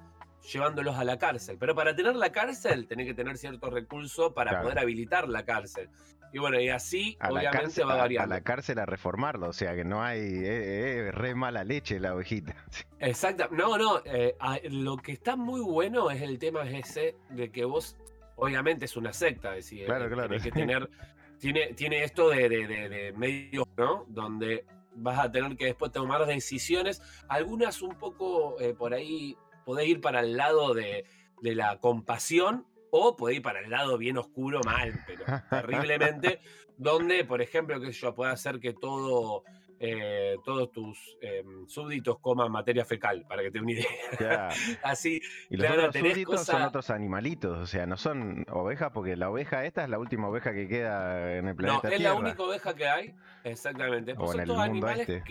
llevándolos 0.52 0.96
a 0.96 1.04
la 1.04 1.16
cárcel. 1.16 1.56
Pero 1.60 1.76
para 1.76 1.94
tener 1.94 2.16
la 2.16 2.32
cárcel 2.32 2.88
tenés 2.88 3.06
que 3.06 3.14
tener 3.14 3.38
ciertos 3.38 3.72
recursos 3.72 4.32
para 4.32 4.62
poder 4.62 4.80
habilitar 4.80 5.28
la 5.28 5.44
cárcel. 5.44 5.88
Y 6.32 6.38
bueno, 6.38 6.60
y 6.60 6.68
así 6.68 7.16
obviamente 7.22 7.82
va 7.84 7.96
variando. 7.96 8.34
A, 8.34 8.38
la 8.38 8.44
cárcel 8.44 8.78
a 8.78 8.86
reformarlo, 8.86 9.48
o 9.48 9.52
sea 9.52 9.74
que 9.74 9.84
no 9.84 10.02
hay 10.02 10.20
eh, 10.20 11.08
eh, 11.08 11.10
re 11.12 11.34
mala 11.34 11.64
leche 11.64 11.98
la 11.98 12.14
ovejita. 12.14 12.54
Exacto, 13.00 13.48
no, 13.50 13.78
no, 13.78 14.02
eh, 14.04 14.36
lo 14.70 14.96
que 14.98 15.12
está 15.12 15.36
muy 15.36 15.60
bueno 15.60 16.10
es 16.10 16.20
el 16.20 16.38
tema 16.38 16.68
ese 16.68 17.16
de 17.30 17.50
que 17.50 17.64
vos, 17.64 17.96
obviamente 18.36 18.84
es 18.84 18.96
una 18.96 19.12
secta, 19.12 19.56
es 19.56 19.64
decir, 19.64 19.86
claro, 19.86 20.10
claro. 20.10 20.38
que 20.38 20.50
tener, 20.52 20.90
tiene, 21.38 21.72
tiene 21.74 22.04
esto 22.04 22.28
de, 22.28 22.48
de, 22.48 22.66
de, 22.66 23.12
medios, 23.12 23.66
¿no? 23.76 24.04
Donde 24.08 24.66
vas 24.94 25.18
a 25.18 25.30
tener 25.30 25.56
que 25.56 25.66
después 25.66 25.92
tomar 25.92 26.26
decisiones, 26.26 27.00
algunas 27.28 27.80
un 27.82 27.94
poco 27.96 28.60
eh, 28.60 28.74
por 28.74 28.92
ahí, 28.92 29.36
podés 29.64 29.86
ir 29.86 30.00
para 30.00 30.20
el 30.20 30.36
lado 30.36 30.74
de, 30.74 31.04
de 31.40 31.54
la 31.54 31.78
compasión 31.78 32.66
o 32.90 33.16
puede 33.16 33.36
ir 33.36 33.42
para 33.42 33.60
el 33.60 33.70
lado 33.70 33.98
bien 33.98 34.18
oscuro, 34.18 34.60
mal, 34.64 34.92
pero 35.06 35.24
terriblemente, 35.50 36.40
donde, 36.76 37.24
por 37.24 37.42
ejemplo, 37.42 37.80
que 37.80 37.92
yo 37.92 38.14
pueda 38.14 38.32
hacer 38.32 38.60
que 38.60 38.72
todo, 38.72 39.44
eh, 39.80 40.36
todos 40.44 40.72
tus 40.72 41.18
em, 41.20 41.66
súbditos 41.66 42.18
coman 42.20 42.50
materia 42.50 42.84
fecal, 42.84 43.24
para 43.28 43.42
que 43.42 43.50
te 43.50 43.60
una 43.60 43.72
idea. 43.72 44.48
Así, 44.82 45.20
y 45.50 45.56
los 45.56 45.70
otros 45.70 45.96
súbditos 45.96 46.44
son 46.44 46.62
otros 46.62 46.90
animalitos, 46.90 47.58
o 47.58 47.66
sea, 47.66 47.86
no 47.86 47.96
son 47.96 48.44
ovejas, 48.50 48.90
porque 48.92 49.16
la 49.16 49.30
oveja 49.30 49.64
esta 49.64 49.84
es 49.84 49.90
la 49.90 49.98
última 49.98 50.28
oveja 50.28 50.52
que 50.52 50.68
queda 50.68 51.36
en 51.36 51.48
el 51.48 51.56
planeta. 51.56 51.88
No, 51.88 51.94
es 51.94 52.00
la 52.00 52.14
única 52.14 52.42
oveja 52.42 52.74
que 52.74 52.88
hay, 52.88 53.14
exactamente. 53.44 54.14
O 54.16 54.32
en 54.32 54.40
el 54.40 54.48
mundo 54.48 54.88
este. 54.88 55.22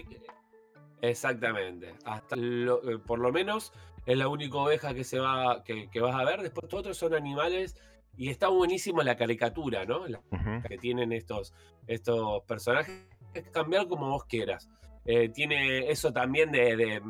Exactamente. 1.01 1.93
Hasta 2.05 2.35
eh, 2.35 2.97
por 3.05 3.19
lo 3.19 3.31
menos 3.31 3.71
es 4.07 4.17
la 4.17 4.29
única 4.29 4.57
oveja 4.57 4.93
que 4.93 5.03
se 5.03 5.19
va, 5.19 5.63
que, 5.65 5.99
vas 5.99 6.15
a 6.15 6.23
ver. 6.23 6.41
Después 6.41 6.67
todos 6.69 6.79
otros 6.81 6.97
son 6.97 7.13
animales. 7.13 7.75
Y 8.15 8.29
está 8.29 8.47
buenísimo 8.47 9.03
la 9.03 9.15
caricatura, 9.15 9.85
¿no? 9.85 10.05
Que 10.67 10.77
tienen 10.77 11.11
estos, 11.11 11.53
estos 11.85 12.41
personajes. 12.45 13.05
Es 13.33 13.49
cambiar 13.49 13.87
como 13.87 14.09
vos 14.09 14.23
quieras. 14.23 14.69
Eh, 15.05 15.29
tiene 15.29 15.91
eso 15.91 16.11
también 16.11 16.51
de, 16.51 17.01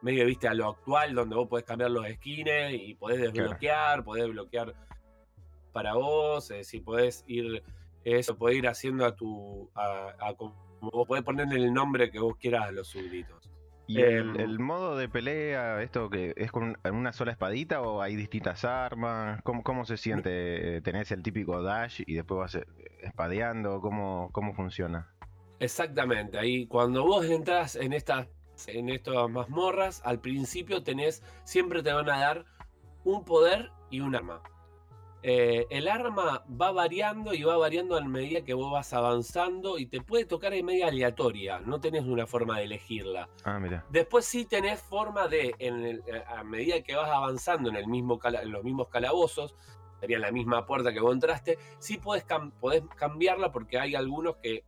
medio, 0.00 0.26
viste, 0.26 0.46
a 0.48 0.54
lo 0.54 0.68
actual, 0.68 1.14
donde 1.14 1.34
vos 1.34 1.48
podés 1.48 1.66
cambiar 1.66 1.90
los 1.90 2.06
skins 2.08 2.72
y 2.72 2.94
podés 2.94 3.20
desbloquear, 3.20 4.04
podés 4.04 4.28
bloquear 4.28 4.74
para 5.72 5.94
vos, 5.94 6.50
eh, 6.52 6.62
si 6.62 6.80
podés 6.80 7.24
ir, 7.26 7.62
eso, 8.04 8.38
podés 8.38 8.58
ir 8.58 8.68
haciendo 8.68 9.04
a 9.04 9.14
tu, 9.14 9.68
a, 9.74 10.14
a, 10.18 10.32
vos 10.80 11.06
podés 11.06 11.24
ponerle 11.24 11.56
el 11.56 11.74
nombre 11.74 12.10
que 12.10 12.20
vos 12.20 12.36
quieras 12.36 12.68
a 12.68 12.72
los 12.72 12.88
súbditos. 12.88 13.50
¿Y 13.86 14.00
el, 14.00 14.40
em, 14.40 14.60
modo 14.60 14.96
de 14.96 15.08
pelea, 15.08 15.82
esto 15.82 16.08
que 16.08 16.32
es 16.36 16.50
con 16.50 16.78
una 16.90 17.12
sola 17.12 17.32
espadita 17.32 17.82
o 17.82 18.00
hay 18.00 18.16
distintas 18.16 18.64
armas? 18.64 19.42
¿Cómo, 19.42 19.62
cómo 19.62 19.84
se 19.84 19.96
siente? 19.96 20.80
¿Tenés 20.82 21.10
el 21.12 21.22
típico 21.22 21.62
dash 21.62 22.02
y 22.06 22.14
después 22.14 22.38
vas 22.38 22.54
eh, 22.54 22.66
espadeando? 23.02 23.80
¿Cómo, 23.80 24.30
cómo 24.32 24.54
funciona? 24.54 25.10
Exactamente, 25.60 26.38
ahí 26.38 26.66
cuando 26.66 27.04
vos 27.04 27.24
entras 27.26 27.76
en 27.76 27.92
estas 27.92 28.28
en 28.68 28.88
estas 28.88 29.28
mazmorras, 29.28 30.00
al 30.04 30.20
principio 30.20 30.82
tenés, 30.82 31.22
siempre 31.44 31.82
te 31.82 31.92
van 31.92 32.08
a 32.08 32.18
dar 32.18 32.44
un 33.04 33.24
poder 33.24 33.70
y 33.90 34.00
un 34.00 34.14
arma. 34.14 34.42
Eh, 35.26 35.66
el 35.70 35.88
arma 35.88 36.44
va 36.60 36.70
variando 36.70 37.32
y 37.32 37.42
va 37.44 37.56
variando 37.56 37.96
a 37.96 38.00
medida 38.02 38.44
que 38.44 38.52
vos 38.52 38.70
vas 38.70 38.92
avanzando 38.92 39.78
y 39.78 39.86
te 39.86 40.02
puede 40.02 40.26
tocar 40.26 40.52
en 40.52 40.66
media 40.66 40.88
aleatoria, 40.88 41.60
no 41.60 41.80
tenés 41.80 42.04
una 42.04 42.26
forma 42.26 42.58
de 42.58 42.64
elegirla. 42.64 43.30
Ah, 43.42 43.58
mira. 43.58 43.86
Después 43.88 44.26
sí 44.26 44.44
tenés 44.44 44.82
forma 44.82 45.26
de, 45.26 45.54
en 45.60 46.02
a 46.28 46.44
medida 46.44 46.82
que 46.82 46.94
vas 46.94 47.08
avanzando 47.08 47.70
en, 47.70 47.76
el 47.76 47.86
mismo 47.86 48.20
en 48.22 48.52
los 48.52 48.62
mismos 48.64 48.88
calabozos, 48.88 49.56
sería 49.98 50.18
la 50.18 50.30
misma 50.30 50.66
puerta 50.66 50.92
que 50.92 51.00
vos 51.00 51.14
entraste, 51.14 51.56
sí 51.78 51.96
podés, 51.96 52.26
podés 52.60 52.82
cambiarla 52.94 53.50
porque 53.50 53.78
hay 53.78 53.94
algunos 53.94 54.36
que, 54.36 54.66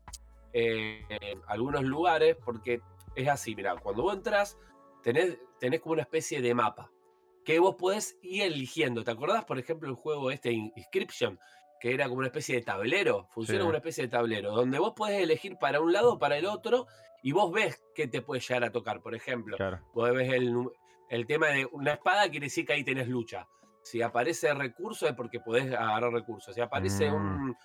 eh, 0.55 1.05
en 1.11 1.43
algunos 1.49 1.83
lugares, 1.83 2.35
porque 2.43 2.81
es 3.15 3.29
así, 3.29 3.55
mira, 3.55 3.77
cuando 3.77 4.05
vos 4.05 4.15
entras, 4.15 4.57
tenés, 5.03 5.37
tenés 5.61 5.81
como 5.81 5.93
una 5.93 6.03
especie 6.03 6.41
de 6.41 6.55
mapa 6.55 6.91
que 7.47 7.61
vos 7.61 7.77
podés 7.77 8.19
ir 8.23 8.43
eligiendo. 8.43 9.05
¿Te 9.05 9.13
acordás, 9.13 9.45
por 9.45 9.59
ejemplo, 9.59 9.89
el 9.89 9.95
juego 9.95 10.33
este 10.33 10.51
Inscription? 10.51 11.39
Que 11.81 11.95
era 11.95 12.09
como 12.09 12.19
una 12.19 12.27
especie 12.27 12.57
de 12.57 12.63
tablero, 12.63 13.29
funciona 13.31 13.61
como 13.61 13.69
una 13.69 13.79
especie 13.79 14.05
de 14.05 14.09
tablero, 14.09 14.51
donde 14.51 14.81
vos 14.81 14.95
podés 14.97 15.23
elegir 15.23 15.57
para 15.57 15.81
un 15.81 15.93
lado 15.93 16.15
o 16.15 16.19
para 16.19 16.37
el 16.37 16.47
otro 16.47 16.87
y 17.23 17.31
vos 17.31 17.53
ves 17.53 17.81
qué 17.95 18.09
te 18.09 18.21
puede 18.21 18.41
llegar 18.41 18.65
a 18.65 18.73
tocar. 18.73 19.01
Por 19.01 19.15
ejemplo, 19.15 19.57
vos 19.95 20.13
ves 20.13 20.33
el, 20.33 21.27
tema 21.27 21.49
de 21.49 21.67
una 21.67 21.93
espada, 21.93 22.29
quiere 22.29 22.47
decir 22.47 22.67
que 22.67 22.73
ahí 22.73 22.83
tenés 22.83 23.07
lucha. 23.09 23.47
Si 23.81 24.03
aparece 24.03 24.53
recurso 24.53 25.07
es 25.07 25.15
porque 25.15 25.39
podés 25.39 25.73
agarrar 25.73 26.13
recursos. 26.13 26.53
Si 26.53 26.61
aparece 26.61 27.09
mm. 27.09 27.15
un, 27.15 27.57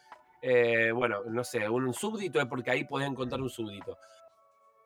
eh, 0.43 0.91
bueno, 0.91 1.23
no 1.25 1.43
sé, 1.43 1.67
un 1.67 1.91
súbdito 1.91 2.39
es 2.39 2.45
porque 2.45 2.69
ahí 2.69 2.83
podés 2.83 3.09
encontrar 3.09 3.41
un 3.41 3.49
súbdito. 3.49 3.97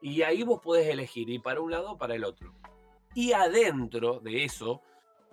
Y 0.02 0.22
ahí 0.22 0.44
vos 0.44 0.62
podés 0.62 0.88
elegir 0.88 1.30
ir 1.30 1.42
para 1.42 1.60
un 1.60 1.72
lado 1.72 1.92
o 1.92 1.98
para 1.98 2.16
el 2.16 2.24
otro. 2.24 2.54
Y 3.16 3.32
adentro 3.32 4.20
de 4.20 4.44
eso, 4.44 4.82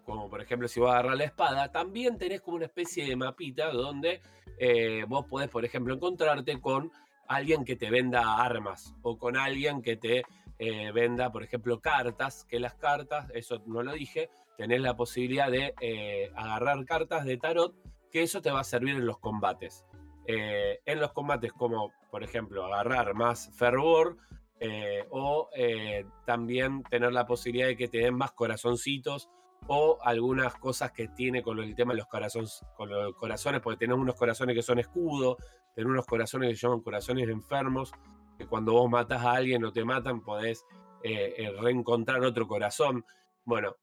como 0.04 0.30
por 0.30 0.40
ejemplo 0.40 0.68
si 0.68 0.78
vas 0.78 0.90
a 0.90 0.98
agarrar 1.00 1.16
la 1.16 1.24
espada, 1.24 1.72
también 1.72 2.16
tenés 2.16 2.40
como 2.40 2.56
una 2.56 2.66
especie 2.66 3.04
de 3.04 3.16
mapita 3.16 3.72
donde 3.72 4.22
eh, 4.56 5.04
vos 5.08 5.26
podés, 5.26 5.48
por 5.48 5.64
ejemplo, 5.64 5.92
encontrarte 5.92 6.60
con 6.60 6.92
alguien 7.26 7.64
que 7.64 7.74
te 7.74 7.90
venda 7.90 8.36
armas 8.36 8.94
o 9.02 9.18
con 9.18 9.36
alguien 9.36 9.82
que 9.82 9.96
te 9.96 10.22
eh, 10.60 10.92
venda, 10.92 11.32
por 11.32 11.42
ejemplo, 11.42 11.80
cartas, 11.80 12.44
que 12.44 12.60
las 12.60 12.74
cartas, 12.74 13.28
eso 13.34 13.60
no 13.66 13.82
lo 13.82 13.94
dije, 13.94 14.30
tenés 14.56 14.80
la 14.80 14.94
posibilidad 14.94 15.50
de 15.50 15.74
eh, 15.80 16.30
agarrar 16.36 16.84
cartas 16.84 17.24
de 17.24 17.36
tarot, 17.36 17.74
que 18.12 18.22
eso 18.22 18.40
te 18.40 18.52
va 18.52 18.60
a 18.60 18.64
servir 18.64 18.94
en 18.94 19.06
los 19.06 19.18
combates. 19.18 19.84
en 20.24 21.00
los 21.00 21.12
combates 21.12 21.52
como, 21.52 21.92
por 22.12 22.22
ejemplo, 22.22 22.64
agarrar 22.64 23.14
más 23.14 23.50
fervor, 23.56 24.18
eh, 24.64 25.04
o 25.10 25.48
eh, 25.56 26.06
también 26.24 26.84
tener 26.84 27.12
la 27.12 27.26
posibilidad 27.26 27.66
de 27.66 27.76
que 27.76 27.88
te 27.88 27.98
den 27.98 28.14
más 28.14 28.30
corazoncitos 28.30 29.28
o 29.66 29.98
algunas 30.00 30.54
cosas 30.54 30.92
que 30.92 31.08
tiene 31.08 31.42
con 31.42 31.58
el 31.58 31.74
tema 31.74 31.94
de 31.94 31.98
los 31.98 32.06
corazones, 32.06 32.64
con 32.76 32.88
los 32.88 33.12
porque 33.60 33.76
tenés 33.76 33.98
unos 33.98 34.14
corazones 34.14 34.54
que 34.54 34.62
son 34.62 34.78
escudo, 34.78 35.36
tenés 35.74 35.90
unos 35.90 36.06
corazones 36.06 36.50
que 36.50 36.54
se 36.54 36.64
llaman 36.64 36.80
corazones 36.80 37.28
enfermos, 37.28 37.90
que 38.38 38.46
cuando 38.46 38.74
vos 38.74 38.88
matas 38.88 39.24
a 39.24 39.32
alguien 39.32 39.64
o 39.64 39.72
te 39.72 39.84
matan 39.84 40.20
podés 40.20 40.64
eh, 41.02 41.52
reencontrar 41.60 42.22
otro 42.22 42.46
corazón. 42.46 43.04
Bueno, 43.44 43.74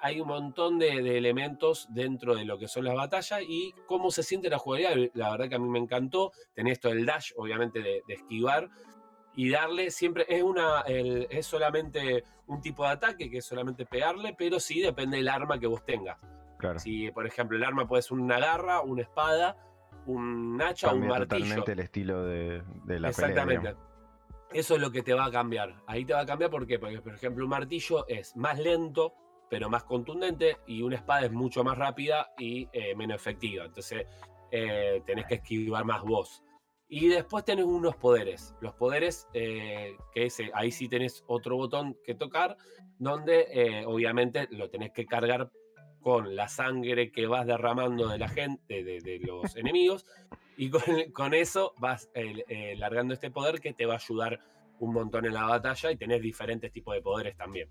hay 0.00 0.20
un 0.20 0.28
montón 0.28 0.78
de, 0.78 1.18
elementos 1.18 1.88
dentro 1.90 2.36
de 2.36 2.44
lo 2.44 2.56
que 2.56 2.68
son 2.68 2.84
las 2.84 2.94
batallas 2.94 3.42
y 3.42 3.74
cómo 3.88 4.12
se 4.12 4.22
siente 4.22 4.48
la 4.48 4.58
jugabilidad. 4.58 5.10
La 5.14 5.32
verdad 5.32 5.48
que 5.48 5.56
a 5.56 5.58
mí 5.58 5.68
me 5.68 5.80
encantó. 5.80 6.30
Tenés 6.54 6.74
esto 6.74 6.90
del 6.90 7.04
dash, 7.04 7.32
obviamente, 7.36 7.80
de 7.82 8.14
esquivar, 8.14 8.70
y 9.34 9.50
darle 9.50 9.90
siempre, 9.90 10.26
es, 10.28 10.42
una, 10.42 10.82
es 10.86 11.46
solamente 11.46 12.24
un 12.46 12.60
tipo 12.60 12.84
de 12.84 12.90
ataque 12.90 13.30
que 13.30 13.38
es 13.38 13.44
solamente 13.44 13.86
pegarle, 13.86 14.34
pero 14.36 14.58
sí 14.58 14.80
depende 14.80 15.18
del 15.18 15.28
arma 15.28 15.58
que 15.58 15.66
vos 15.66 15.84
tengas. 15.84 16.18
Claro. 16.58 16.78
Si, 16.78 17.10
por 17.10 17.26
ejemplo, 17.26 17.56
el 17.56 17.64
arma 17.64 17.86
puede 17.86 18.02
ser 18.02 18.18
una 18.18 18.38
garra, 18.38 18.80
una 18.80 19.02
espada, 19.02 19.56
un 20.06 20.60
hacha 20.60 20.90
o 20.90 20.94
un 20.94 21.06
martillo. 21.06 21.44
totalmente 21.44 21.72
el 21.72 21.80
estilo 21.80 22.24
de, 22.24 22.62
de 22.84 23.00
la 23.00 23.08
Exactamente. 23.08 23.74
Eso 24.52 24.74
es 24.74 24.80
lo 24.80 24.90
que 24.90 25.02
te 25.02 25.14
va 25.14 25.26
a 25.26 25.30
cambiar. 25.30 25.76
Ahí 25.86 26.04
te 26.04 26.12
va 26.12 26.20
a 26.20 26.26
cambiar 26.26 26.50
¿por 26.50 26.66
qué? 26.66 26.78
porque, 26.78 27.00
por 27.00 27.14
ejemplo, 27.14 27.44
un 27.44 27.50
martillo 27.50 28.06
es 28.08 28.36
más 28.36 28.58
lento, 28.58 29.14
pero 29.48 29.70
más 29.70 29.84
contundente, 29.84 30.58
y 30.66 30.82
una 30.82 30.96
espada 30.96 31.26
es 31.26 31.32
mucho 31.32 31.62
más 31.62 31.78
rápida 31.78 32.32
y 32.36 32.68
eh, 32.72 32.94
menos 32.96 33.16
efectiva. 33.16 33.64
Entonces, 33.64 34.06
eh, 34.50 35.02
tenés 35.06 35.26
que 35.26 35.34
esquivar 35.36 35.84
más 35.84 36.02
vos. 36.02 36.42
Y 36.92 37.06
después 37.06 37.44
tenés 37.44 37.64
unos 37.64 37.94
poderes. 37.94 38.54
Los 38.60 38.74
poderes, 38.74 39.28
eh, 39.32 39.96
que 40.12 40.28
ahí 40.54 40.72
sí 40.72 40.88
tenés 40.88 41.22
otro 41.28 41.56
botón 41.56 41.96
que 42.04 42.16
tocar, 42.16 42.56
donde 42.98 43.46
eh, 43.52 43.86
obviamente 43.86 44.48
lo 44.50 44.68
tenés 44.70 44.90
que 44.90 45.06
cargar 45.06 45.50
con 46.00 46.34
la 46.34 46.48
sangre 46.48 47.12
que 47.12 47.28
vas 47.28 47.46
derramando 47.46 48.08
de 48.08 48.18
la 48.18 48.28
gente, 48.28 48.82
de, 48.82 49.20
los 49.24 49.54
enemigos, 49.54 50.04
y 50.56 50.70
con, 51.12 51.32
eso 51.32 51.74
vas 51.78 52.10
eh, 52.14 52.74
largando 52.76 53.14
este 53.14 53.30
poder 53.30 53.60
que 53.60 53.72
te 53.72 53.86
va 53.86 53.94
a 53.94 53.98
ayudar 53.98 54.40
un 54.80 54.92
montón 54.92 55.26
en 55.26 55.34
la 55.34 55.44
batalla 55.44 55.92
y 55.92 55.96
tenés 55.96 56.20
diferentes 56.20 56.72
tipos 56.72 56.94
de 56.94 57.02
poderes 57.02 57.36
también 57.36 57.68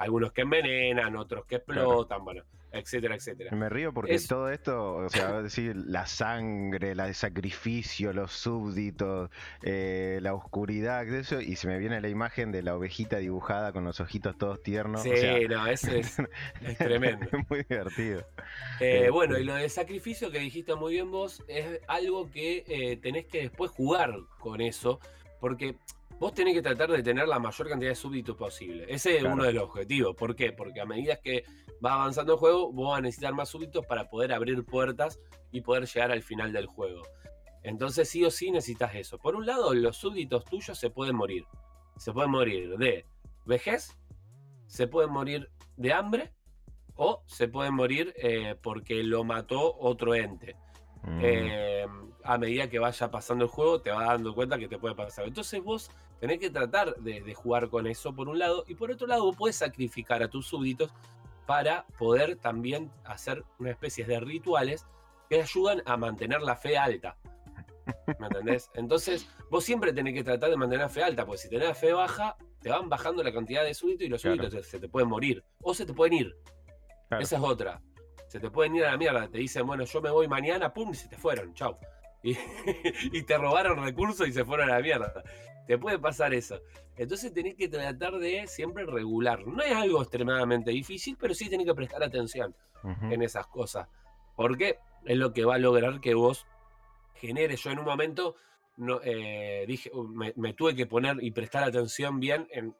algunos 0.00 0.32
que 0.32 0.40
envenenan, 0.40 1.14
otros 1.14 1.44
que 1.44 1.56
explotan, 1.56 2.24
bueno, 2.24 2.42
etcétera, 2.72 3.16
etcétera. 3.16 3.54
Me 3.54 3.68
río 3.68 3.92
porque 3.92 4.18
todo 4.26 4.50
esto, 4.50 4.94
o 4.94 5.08
sea, 5.10 5.42
decir, 5.42 5.76
la 5.76 6.06
sangre, 6.06 6.92
el 6.92 7.14
sacrificio, 7.14 8.14
los 8.14 8.32
súbditos, 8.32 9.28
eh, 9.62 10.18
la 10.22 10.32
oscuridad, 10.32 11.06
eso, 11.06 11.40
y 11.40 11.56
se 11.56 11.68
me 11.68 11.78
viene 11.78 12.00
la 12.00 12.08
imagen 12.08 12.50
de 12.50 12.62
la 12.62 12.76
ovejita 12.76 13.18
dibujada 13.18 13.72
con 13.72 13.84
los 13.84 14.00
ojitos 14.00 14.38
todos 14.38 14.62
tiernos. 14.62 15.02
Sí, 15.02 15.10
no, 15.50 15.66
eso 15.66 15.90
es, 15.92 16.16
tremendo. 16.78 17.26
muy 17.50 17.62
divertido. 17.68 18.20
Eh, 18.80 19.00
este 19.00 19.10
bueno, 19.10 19.36
y 19.38 19.44
lo 19.44 19.54
de 19.54 19.68
sacrificio 19.68 20.30
que 20.30 20.38
dijiste 20.38 20.74
muy 20.76 20.94
bien 20.94 21.10
vos, 21.10 21.44
es 21.46 21.80
algo 21.88 22.30
que 22.30 22.64
eh, 22.68 22.96
tenés 22.96 23.26
que 23.26 23.42
después 23.42 23.70
jugar 23.70 24.14
con 24.38 24.62
eso, 24.62 24.98
porque 25.40 25.76
vos 26.20 26.34
tenés 26.34 26.52
que 26.52 26.60
tratar 26.60 26.90
de 26.92 27.02
tener 27.02 27.26
la 27.26 27.38
mayor 27.38 27.68
cantidad 27.68 27.90
de 27.90 27.96
súbditos 27.96 28.36
posible. 28.36 28.84
Ese 28.88 29.16
es 29.16 29.24
uno 29.24 29.42
de 29.42 29.54
los 29.54 29.64
objetivos. 29.64 30.14
¿Por 30.14 30.36
qué? 30.36 30.52
Porque 30.52 30.80
a 30.80 30.84
medida 30.84 31.16
que 31.16 31.44
va 31.84 31.94
avanzando 31.94 32.34
el 32.34 32.38
juego, 32.38 32.70
vos 32.70 32.90
vas 32.90 32.98
a 32.98 33.00
necesitar 33.00 33.32
más 33.32 33.48
súbditos 33.48 33.86
para 33.86 34.08
poder 34.10 34.34
abrir 34.34 34.62
puertas 34.66 35.18
y 35.50 35.62
poder 35.62 35.86
llegar 35.86 36.12
al 36.12 36.22
final 36.22 36.52
del 36.52 36.66
juego. 36.66 37.02
Entonces 37.62 38.06
sí 38.08 38.22
o 38.22 38.30
sí 38.30 38.50
necesitas 38.50 38.94
eso. 38.94 39.18
Por 39.18 39.34
un 39.34 39.46
lado, 39.46 39.72
los 39.72 39.96
súbditos 39.96 40.44
tuyos 40.44 40.78
se 40.78 40.90
pueden 40.90 41.16
morir. 41.16 41.46
Se 41.96 42.12
pueden 42.12 42.30
morir 42.30 42.76
de 42.76 43.06
vejez, 43.46 43.96
se 44.66 44.86
pueden 44.86 45.10
morir 45.10 45.50
de 45.78 45.92
hambre 45.94 46.32
o 46.96 47.22
se 47.26 47.48
pueden 47.48 47.74
morir 47.74 48.12
eh, 48.16 48.56
porque 48.62 49.02
lo 49.02 49.24
mató 49.24 49.74
otro 49.78 50.14
ente. 50.14 50.54
Mm. 51.02 51.20
Eh, 51.22 51.86
a 52.22 52.38
medida 52.38 52.68
que 52.68 52.78
vaya 52.78 53.10
pasando 53.10 53.44
el 53.44 53.50
juego, 53.50 53.80
te 53.80 53.90
vas 53.90 54.06
dando 54.06 54.34
cuenta 54.34 54.58
que 54.58 54.68
te 54.68 54.78
puede 54.78 54.94
pasar. 54.94 55.26
Entonces 55.26 55.62
vos 55.62 55.90
tenés 56.20 56.38
que 56.38 56.50
tratar 56.50 56.94
de, 56.96 57.34
jugar 57.34 57.68
con 57.68 57.86
eso 57.86 58.14
por 58.14 58.28
un 58.28 58.38
lado, 58.38 58.64
y 58.68 58.74
por 58.74 58.90
otro 58.90 59.06
lado, 59.06 59.24
vos 59.24 59.36
podés 59.36 59.56
sacrificar 59.56 60.22
a 60.22 60.28
tus 60.28 60.46
súbditos 60.46 60.92
para 61.46 61.86
poder 61.98 62.36
también 62.36 62.90
hacer 63.04 63.44
una 63.58 63.70
especie 63.70 64.04
de 64.04 64.20
rituales 64.20 64.86
que 65.28 65.40
ayudan 65.40 65.82
a 65.86 65.96
mantener 65.96 66.42
la 66.42 66.56
fe 66.56 66.76
alta. 66.76 67.16
¿Me 68.18 68.26
entendés? 68.26 68.70
Entonces, 68.74 69.28
vos 69.50 69.64
siempre 69.64 69.92
tenés 69.92 70.14
que 70.14 70.22
tratar 70.22 70.50
de 70.50 70.56
mantener 70.56 70.84
la 70.84 70.88
fe 70.88 71.02
alta, 71.02 71.24
porque 71.24 71.38
si 71.38 71.48
tenés 71.48 71.68
la 71.68 71.74
fe 71.74 71.92
baja, 71.92 72.36
te 72.60 72.68
van 72.68 72.88
bajando 72.88 73.22
la 73.22 73.32
cantidad 73.32 73.64
de 73.64 73.74
súbditos 73.74 74.06
y 74.06 74.08
los 74.08 74.20
súbditos 74.20 74.66
se 74.66 74.78
te 74.78 74.88
pueden 74.88 75.08
morir. 75.08 75.42
O 75.62 75.74
se 75.74 75.86
te 75.86 75.94
pueden 75.94 76.14
ir. 76.14 76.36
Esa 77.18 77.36
es 77.36 77.42
otra. 77.42 77.80
Se 78.30 78.38
te 78.38 78.48
pueden 78.48 78.76
ir 78.76 78.84
a 78.84 78.92
la 78.92 78.96
mierda. 78.96 79.28
Te 79.28 79.38
dicen, 79.38 79.66
bueno, 79.66 79.84
yo 79.84 80.00
me 80.00 80.08
voy 80.08 80.28
mañana, 80.28 80.72
pum, 80.72 80.90
y 80.92 80.94
se 80.94 81.08
te 81.08 81.16
fueron. 81.16 81.52
Chau. 81.52 81.76
Y, 82.22 83.22
te 83.22 83.38
robaron 83.38 83.82
recursos 83.82 84.28
y 84.28 84.32
se 84.32 84.44
fueron 84.44 84.70
a 84.70 84.74
la 84.74 84.80
mierda. 84.80 85.24
Te 85.66 85.78
puede 85.78 85.98
pasar 85.98 86.32
eso. 86.32 86.60
Entonces 86.96 87.32
tenés 87.32 87.56
que 87.56 87.66
tratar 87.66 88.18
de 88.18 88.46
siempre 88.46 88.86
regular. 88.86 89.44
No 89.48 89.60
es 89.64 89.74
algo 89.74 90.00
extremadamente 90.00 90.70
difícil, 90.70 91.16
pero 91.18 91.34
sí 91.34 91.50
tenés 91.50 91.66
que 91.66 91.74
prestar 91.74 92.04
atención 92.04 92.54
en 93.10 93.22
esas 93.22 93.48
cosas. 93.48 93.88
Porque 94.36 94.78
es 95.06 95.16
lo 95.16 95.32
que 95.32 95.44
va 95.44 95.56
a 95.56 95.58
lograr 95.58 96.00
que 96.00 96.14
vos 96.14 96.46
generes. 97.14 97.64
Yo 97.64 97.70
en 97.70 97.80
un 97.80 97.84
momento 97.84 98.36
no, 98.80 99.00
eh, 99.02 99.64
dije, 99.66 99.90
uh, 99.92 100.04
me, 100.04 100.54
tuve 100.54 100.74
que 100.74 100.86
poner 100.86 101.16
y 101.20 101.32
prestar 101.32 101.64
atención 101.64 102.18
bien 102.18 102.48
en, 102.50 102.74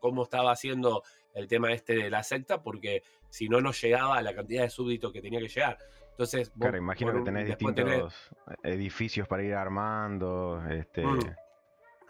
cómo 0.00 0.24
estaba 0.24 0.52
haciendo 0.52 1.02
el 1.34 1.48
tema 1.48 1.72
este 1.72 1.94
de 1.94 2.10
la 2.10 2.22
secta, 2.22 2.62
porque 2.62 3.02
si 3.36 3.50
no, 3.50 3.60
no 3.60 3.70
llegaba 3.70 4.16
a 4.16 4.22
la 4.22 4.34
cantidad 4.34 4.62
de 4.62 4.70
súbditos 4.70 5.12
que 5.12 5.20
tenía 5.20 5.40
que 5.40 5.48
llegar. 5.48 5.76
Entonces, 6.12 6.50
claro, 6.58 6.78
imagino 6.78 7.12
que 7.12 7.20
tenés 7.20 7.46
distintos 7.46 8.32
edificios 8.62 9.28
para 9.28 9.42
ir 9.44 9.52
armando. 9.52 10.62
Este, 10.70 11.04
mm. 11.04 11.18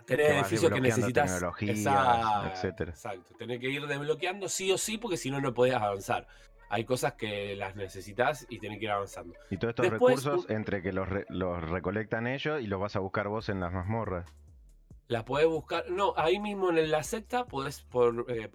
Tenés 0.07 0.31
edificios 0.31 0.73
que 0.73 0.81
necesitas. 0.81 1.43
Exacto, 1.61 2.47
etcétera. 2.53 2.91
Exacto. 2.93 3.35
Tenés 3.37 3.59
que 3.59 3.69
ir 3.69 3.85
desbloqueando 3.89 4.49
sí 4.49 4.71
o 4.71 4.79
sí, 4.79 4.99
porque 4.99 5.17
si 5.17 5.33
no, 5.33 5.41
no 5.41 5.53
podés 5.53 5.75
avanzar 5.75 6.29
hay 6.69 6.85
cosas 6.85 7.13
que 7.15 7.55
las 7.55 7.77
necesitas 7.77 8.47
y 8.49 8.59
tienen 8.59 8.79
que 8.79 8.87
ir 8.87 8.91
avanzando. 8.91 9.35
Y 9.51 9.57
todos 9.57 9.71
estos 9.71 9.89
recursos, 9.89 10.51
entre 10.51 10.83
que 10.83 10.93
los, 10.93 11.09
los 11.29 11.63
recolectan 11.63 12.27
ellos 12.27 12.61
y 12.61 12.67
los 12.67 12.81
vas 12.81 12.97
a 12.97 12.99
buscar 12.99 13.29
vos 13.29 13.49
en 13.49 13.61
las 13.61 13.73
mazmorras. 13.73 14.27
Las 15.09 15.23
podés 15.23 15.47
buscar, 15.47 15.89
no, 15.89 16.15
ahí 16.17 16.41
mismo 16.41 16.71
en 16.71 16.91
la 16.91 17.03
secta 17.03 17.45
podés, 17.45 17.83
por, 17.83 18.27
eh, 18.29 18.51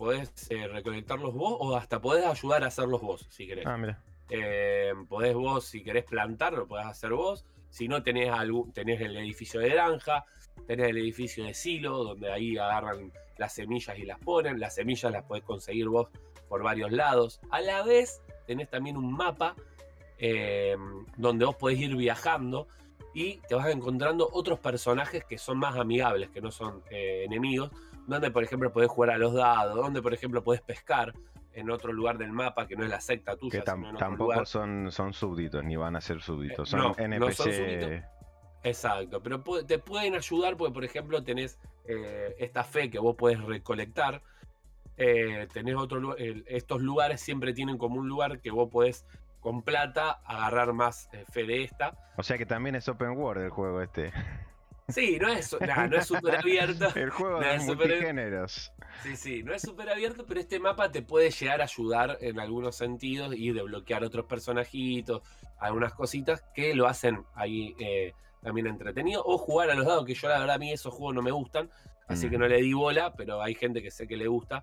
eh, 0.50 0.68
recolectarlos 0.68 1.34
vos 1.34 1.56
o 1.60 1.76
hasta 1.78 2.02
podés 2.02 2.26
ayudar 2.26 2.64
a 2.64 2.68
hacerlos 2.68 3.02
vos, 3.02 3.26
si 3.30 3.48
querés. 3.48 3.66
Ah, 3.66 3.78
mira. 3.78 4.02
Eh, 4.30 4.94
podés 5.08 5.34
vos, 5.34 5.66
si 5.66 5.84
querés 5.84 6.04
plantar, 6.04 6.54
lo 6.54 6.68
podés 6.68 6.86
hacer 6.86 7.12
vos. 7.12 7.46
Si 7.70 7.88
no, 7.88 8.04
tenés, 8.04 8.30
algún, 8.30 8.74
tenés 8.74 9.00
el 9.00 9.16
edificio 9.16 9.62
de 9.62 9.70
granja, 9.70 10.26
tenés 10.68 10.90
el 10.90 10.98
edificio 10.98 11.46
de 11.46 11.54
silo, 11.54 12.04
donde 12.04 12.32
ahí 12.32 12.58
agarran 12.58 13.12
las 13.38 13.54
semillas 13.54 13.98
y 13.98 14.04
las 14.04 14.20
ponen. 14.20 14.60
Las 14.60 14.76
semillas 14.76 15.12
las 15.12 15.24
podés 15.24 15.44
conseguir 15.44 15.88
vos 15.88 16.10
por 16.50 16.64
varios 16.64 16.92
lados. 16.92 17.40
A 17.50 17.62
la 17.62 17.82
vez 17.84 18.22
tenés 18.46 18.70
también 18.70 18.98
un 18.98 19.14
mapa 19.14 19.56
eh, 20.18 20.76
donde 21.18 21.46
vos 21.46 21.56
podés 21.56 21.80
ir 21.80 21.96
viajando 21.96 22.68
y 23.14 23.38
te 23.48 23.56
vas 23.56 23.68
encontrando 23.68 24.30
otros 24.32 24.60
personajes 24.60 25.24
que 25.26 25.38
son 25.38 25.58
más 25.58 25.76
amigables, 25.76 26.30
que 26.30 26.42
no 26.42 26.52
son 26.52 26.82
eh, 26.90 27.24
enemigos, 27.26 27.72
donde 28.08 28.32
por 28.32 28.44
ejemplo 28.44 28.72
podés 28.72 28.90
jugar 28.90 29.12
a 29.12 29.18
los 29.18 29.34
dados, 29.34 29.76
donde 29.76 30.02
por 30.02 30.14
ejemplo 30.14 30.44
podés 30.44 30.62
pescar 30.62 31.14
en 31.54 31.70
otro 31.70 31.92
lugar 31.92 32.18
del 32.18 32.32
mapa 32.32 32.66
que 32.68 32.76
no 32.76 32.84
es 32.84 32.90
la 32.90 33.02
secta 33.02 33.36
tuya. 33.36 33.60
Que 33.60 33.66
tampoco 33.66 34.46
son, 34.46 34.92
son 34.92 35.14
súbditos, 35.14 35.64
ni 35.64 35.76
van 35.76 35.96
a 35.96 36.02
ser 36.02 36.22
súbditos, 36.22 36.70
son 36.70 36.80
no, 36.80 36.96
NPC. 36.98 37.34
son 37.34 37.54
súbditos. 37.54 37.90
Exacto, 38.64 39.24
pero 39.24 39.44
te 39.66 39.80
pueden 39.80 40.16
ayudar 40.16 40.56
porque 40.56 40.74
por 40.74 40.84
ejemplo 40.86 41.24
tenés 41.24 41.60
eh, 41.86 42.36
esta 42.38 42.64
fe 42.64 42.92
que 42.92 43.00
vos 43.00 43.16
podés 43.16 43.42
recolectar 43.42 44.22
eh, 44.98 45.48
tenés 45.52 45.76
otro 45.76 46.16
estos 46.18 46.82
lugares 46.82 47.22
siempre 47.22 47.54
tienen 47.54 47.80
como 47.80 48.00
un 48.00 48.08
lugar 48.08 48.40
que 48.40 48.52
vos 48.52 48.70
podés 48.70 49.04
con 49.42 49.64
plata 49.64 50.22
agarrar 50.26 50.72
más 50.72 51.10
eh, 51.12 51.26
fe 51.30 51.44
de 51.46 51.64
esta. 51.64 51.94
O 52.16 52.24
sea 52.24 52.38
que 52.38 52.46
también 52.46 52.76
es 52.76 52.88
open 52.88 53.18
world 53.18 53.44
el 53.44 53.50
juego 53.50 53.82
este. 53.82 54.14
Sí, 54.88 55.18
no 55.20 55.30
es, 55.30 55.56
no 55.90 55.98
es 55.98 56.06
súper 56.06 56.38
abierto. 56.38 56.88
el 56.96 57.10
juego 57.10 57.40
de 57.40 57.60
multigéneros. 57.60 58.72
Sí, 59.04 59.16
sí, 59.16 59.44
no 59.44 59.54
es 59.54 59.62
súper 59.62 59.90
abierto, 59.90 60.26
pero 60.28 60.40
este 60.40 60.60
mapa 60.60 60.92
te 60.92 61.02
puede 61.02 61.32
llegar 61.32 61.62
a 61.62 61.64
ayudar 61.64 62.18
en 62.22 62.40
algunos 62.40 62.76
sentidos 62.76 63.34
y 63.36 63.52
desbloquear 63.52 64.04
otros 64.04 64.26
personajitos, 64.26 65.22
algunas 65.60 65.94
cositas 65.94 66.44
que 66.54 66.76
lo 66.76 66.88
hacen 66.88 67.24
ahí 67.36 67.76
eh, 67.80 68.14
también 68.42 68.68
entretenido. 68.68 69.24
O 69.26 69.38
jugar 69.38 69.70
a 69.72 69.76
los 69.76 69.86
dados, 69.86 70.06
que 70.06 70.14
yo 70.14 70.28
la 70.28 70.40
verdad 70.40 70.56
a 70.56 70.60
mí 70.60 70.72
esos 70.72 70.94
juegos 70.94 71.16
no 71.16 71.22
me 71.22 71.32
gustan, 71.32 71.70
así 72.08 72.30
que 72.30 72.38
mm. 72.38 72.42
no 72.42 72.48
le 72.48 72.62
di 72.62 72.74
bola, 72.74 73.14
pero 73.14 73.42
hay 73.42 73.56
gente 73.56 73.82
que 73.82 73.92
sé 73.92 74.08
que 74.08 74.18
le 74.18 74.28
gusta. 74.28 74.62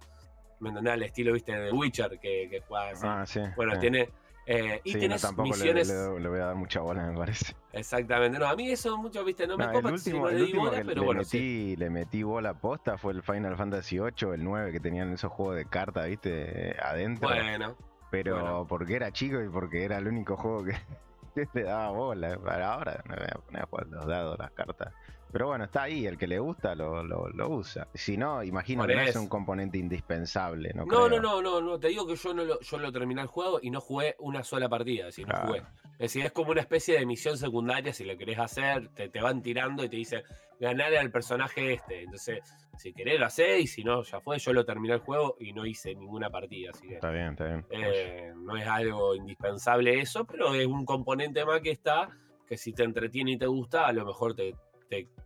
¿me 0.60 0.70
entendés? 0.70 0.94
Al 0.94 1.02
estilo, 1.02 1.32
viste, 1.32 1.52
de 1.52 1.72
Witcher 1.72 2.18
que, 2.18 2.48
que 2.50 2.60
juega 2.66 2.90
así. 2.90 3.06
Ah, 3.06 3.24
sí. 3.26 3.40
Bueno, 3.56 3.78
tiene. 3.78 4.08
Eh, 4.50 4.80
y 4.82 4.94
tienes 4.94 5.30
misiones. 5.36 5.88
Le, 5.88 6.20
le, 6.20 6.28
voy 6.30 6.40
a 6.40 6.46
dar 6.46 6.56
mucha 6.56 6.80
bola, 6.80 7.06
me 7.06 7.14
parece. 7.14 7.54
Exactamente. 7.70 8.38
No, 8.38 8.46
a 8.46 8.56
mí 8.56 8.70
eso 8.70 8.96
mucho, 8.96 9.22
viste, 9.22 9.46
no 9.46 9.58
me 9.58 9.66
no, 9.66 9.72
copa 9.74 9.98
si 9.98 10.10
no 10.10 10.26
le 10.26 10.42
di 10.42 10.54
bola, 10.54 10.82
pero 10.86 11.00
le 11.02 11.06
bueno. 11.06 11.20
Metí, 11.20 11.76
Le 11.76 11.90
metí 11.90 12.22
bola 12.22 12.54
posta 12.54 12.96
fue 12.96 13.12
el 13.12 13.22
Final 13.22 13.58
Fantasy 13.58 13.98
VIII, 13.98 14.32
el 14.32 14.44
9 14.44 14.72
que 14.72 14.80
tenían 14.80 15.12
esos 15.12 15.30
juegos 15.30 15.56
de 15.56 15.66
cartas, 15.66 16.06
viste, 16.06 16.74
adentro. 16.82 17.28
Bueno. 17.28 17.76
Pero 18.10 18.66
porque 18.66 18.96
era 18.96 19.12
chico 19.12 19.42
y 19.42 19.50
porque 19.50 19.84
era 19.84 19.98
el 19.98 20.08
único 20.08 20.34
juego 20.38 20.64
que, 20.64 20.72
que 21.34 21.46
le 21.52 21.64
daba 21.64 21.90
bola. 21.90 22.38
Para 22.38 22.72
ahora 22.72 23.02
me 23.06 23.16
voy 23.16 23.26
a 23.30 23.38
poner 23.38 23.62
a 23.62 23.66
jugar 23.66 23.86
los 23.88 24.06
dados, 24.06 24.38
las 24.38 24.50
cartas. 24.52 24.94
Pero 25.30 25.48
bueno, 25.48 25.64
está 25.64 25.82
ahí, 25.82 26.06
el 26.06 26.16
que 26.16 26.26
le 26.26 26.38
gusta 26.38 26.74
lo, 26.74 27.02
lo, 27.02 27.48
usa. 27.48 27.88
Si 27.94 28.16
no, 28.16 28.42
imagino 28.42 28.86
que 28.86 28.94
no 28.94 29.02
es 29.02 29.16
un 29.16 29.28
componente 29.28 29.78
indispensable. 29.78 30.72
No, 30.74 30.86
no, 30.86 31.20
no, 31.20 31.42
no, 31.42 31.60
no, 31.60 31.78
te 31.78 31.88
digo 31.88 32.06
que 32.06 32.16
yo 32.16 32.32
no 32.32 32.44
lo, 32.44 32.60
yo 32.60 32.78
lo 32.78 32.90
terminé 32.90 33.22
el 33.22 33.26
juego 33.26 33.58
y 33.62 33.70
no 33.70 33.80
jugué 33.80 34.16
una 34.18 34.42
sola 34.42 34.68
partida, 34.68 35.08
es 35.08 35.18
no 35.18 35.46
jugué. 35.46 35.62
Es 35.92 36.12
decir, 36.12 36.24
es 36.24 36.32
como 36.32 36.52
una 36.52 36.60
especie 36.60 36.98
de 36.98 37.04
misión 37.04 37.36
secundaria, 37.36 37.92
si 37.92 38.04
lo 38.04 38.16
querés 38.16 38.38
hacer, 38.38 38.88
te, 38.88 39.08
te 39.08 39.20
van 39.20 39.42
tirando 39.42 39.84
y 39.84 39.88
te 39.88 39.96
dicen, 39.96 40.22
ganarle 40.60 40.98
al 40.98 41.10
personaje 41.10 41.74
este. 41.74 42.02
Entonces, 42.02 42.40
si 42.76 42.92
querés 42.92 43.18
lo 43.18 43.26
hacés 43.26 43.60
y 43.60 43.66
si 43.66 43.84
no, 43.84 44.02
ya 44.02 44.20
fue, 44.20 44.38
yo 44.38 44.52
lo 44.52 44.64
terminé 44.64 44.94
el 44.94 45.00
juego 45.00 45.36
y 45.40 45.52
no 45.52 45.66
hice 45.66 45.94
ninguna 45.94 46.30
partida. 46.30 46.70
Así 46.72 46.86
que, 46.86 46.94
está 46.94 47.10
bien, 47.10 47.30
está 47.30 47.44
bien. 47.44 47.66
Eh, 47.70 48.32
no 48.36 48.56
es 48.56 48.66
algo 48.66 49.14
indispensable 49.14 50.00
eso, 50.00 50.24
pero 50.24 50.54
es 50.54 50.66
un 50.66 50.84
componente 50.84 51.44
más 51.44 51.60
que 51.60 51.70
está, 51.70 52.08
que 52.46 52.56
si 52.56 52.72
te 52.72 52.84
entretiene 52.84 53.32
y 53.32 53.38
te 53.38 53.46
gusta, 53.46 53.86
a 53.86 53.92
lo 53.92 54.06
mejor 54.06 54.34
te, 54.34 54.54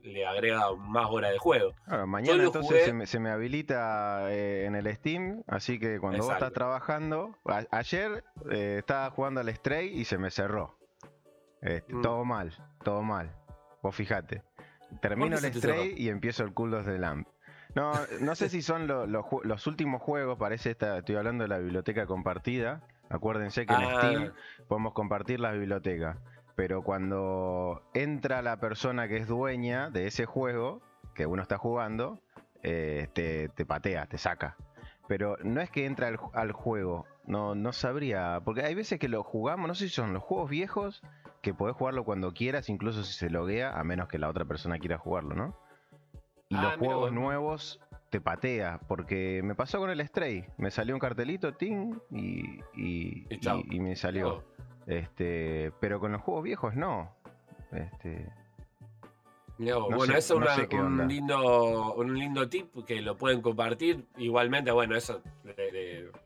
le 0.02 0.26
agrega 0.26 0.74
más 0.76 1.06
horas 1.10 1.32
de 1.32 1.38
juego. 1.38 1.74
mañana 2.06 2.44
entonces 2.44 3.08
se, 3.08 3.20
me, 3.20 3.30
habilita 3.30 4.30
eh, 4.30 4.66
en 4.66 4.74
el 4.74 4.92
Steam, 4.94 5.42
así 5.46 5.78
que 5.78 5.98
cuando 6.00 6.24
vos 6.24 6.32
estás 6.32 6.52
trabajando, 6.52 7.36
ayer 7.70 8.24
eh, 8.50 8.76
estaba 8.78 9.10
jugando 9.10 9.40
al 9.40 9.54
Stray 9.54 9.88
y 9.88 10.04
se 10.04 10.18
me 10.18 10.30
cerró. 10.30 10.76
Este, 11.60 11.94
mm. 11.94 12.02
Todo 12.02 12.24
mal, 12.24 12.52
todo 12.82 13.02
mal. 13.02 13.34
Vos 13.82 13.94
fijate. 13.94 14.42
Termino 15.00 15.38
el 15.38 15.54
Stray 15.54 15.94
y 15.96 16.08
empiezo 16.08 16.44
el 16.44 16.52
Cool 16.52 16.84
de 16.84 16.98
Lamp. 16.98 17.28
No, 17.74 17.92
no 18.20 18.34
sé 18.34 18.48
si 18.50 18.60
son 18.60 18.86
los 18.86 19.66
últimos 19.66 20.02
juegos, 20.02 20.38
parece 20.38 20.72
esta, 20.72 20.98
estoy 20.98 21.16
hablando 21.16 21.44
de 21.44 21.48
la 21.48 21.58
biblioteca 21.58 22.06
compartida. 22.06 22.82
Acuérdense 23.08 23.66
que 23.66 23.74
en 23.74 23.82
ah. 23.82 23.96
Steam 23.98 24.32
podemos 24.68 24.92
compartir 24.92 25.40
la 25.40 25.52
biblioteca 25.52 26.18
pero 26.54 26.82
cuando 26.82 27.82
entra 27.94 28.42
la 28.42 28.58
persona 28.58 29.08
que 29.08 29.16
es 29.16 29.26
dueña 29.26 29.90
de 29.90 30.06
ese 30.06 30.26
juego 30.26 30.82
que 31.14 31.26
uno 31.26 31.42
está 31.42 31.58
jugando, 31.58 32.20
eh, 32.62 33.08
te, 33.12 33.66
patea, 33.66 34.06
te 34.06 34.18
saca. 34.18 34.56
Pero 35.08 35.36
no 35.42 35.60
es 35.60 35.70
que 35.70 35.84
entra 35.84 36.10
al, 36.32 36.52
juego, 36.52 37.06
no, 37.26 37.54
no 37.54 37.72
sabría, 37.72 38.40
porque 38.44 38.62
hay 38.62 38.74
veces 38.74 38.98
que 38.98 39.08
lo 39.08 39.22
jugamos, 39.22 39.68
no 39.68 39.74
sé 39.74 39.88
si 39.88 39.94
son 39.94 40.12
los 40.12 40.22
juegos 40.22 40.48
viejos, 40.48 41.02
que 41.42 41.52
podés 41.52 41.76
jugarlo 41.76 42.04
cuando 42.04 42.32
quieras, 42.32 42.68
incluso 42.68 43.02
si 43.02 43.14
se 43.14 43.28
loguea, 43.28 43.78
a 43.78 43.84
menos 43.84 44.08
que 44.08 44.18
la 44.18 44.28
otra 44.28 44.44
persona 44.44 44.78
quiera 44.78 44.98
jugarlo, 44.98 45.34
¿no? 45.34 45.56
Y 46.48 46.54
los 46.54 46.74
ah, 46.74 46.76
juegos 46.78 47.12
nuevos 47.12 47.80
te 48.10 48.20
patea, 48.20 48.78
porque 48.88 49.40
me 49.42 49.54
pasó 49.54 49.78
con 49.78 49.90
el 49.90 50.06
Stray, 50.06 50.46
me 50.56 50.70
salió 50.70 50.94
un 50.94 51.00
cartelito, 51.00 51.54
ting, 51.54 51.98
y, 52.10 52.60
y, 52.74 53.80
me 53.80 53.96
salió. 53.96 54.36
Oh. 54.36 54.51
Este, 54.86 55.72
pero 55.80 56.00
con 56.00 56.12
los 56.12 56.22
juegos 56.22 56.44
viejos 56.44 56.74
no. 56.74 57.14
Este, 57.72 58.28
bueno, 59.58 60.16
eso 60.16 60.42
es 60.42 60.68
un, 60.72 61.08
lindo, 61.08 61.94
un 61.94 62.18
lindo 62.18 62.48
tip 62.48 62.84
que 62.86 63.00
lo 63.00 63.16
pueden 63.16 63.40
compartir. 63.40 64.04
Igualmente, 64.16 64.70
bueno, 64.70 64.96
eso 64.96 65.22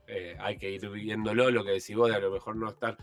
eh, 0.07 0.37
hay 0.39 0.59
que 0.59 0.71
ir 0.71 0.89
viéndolo, 0.89 1.51
lo 1.51 1.65
que 1.65 1.73
decís 1.73 1.97
vos, 1.97 2.11
de 2.11 2.17
a 2.17 2.21
lo 2.21 2.31
mejor 2.31 2.57
no 2.57 2.69
estar 2.69 2.97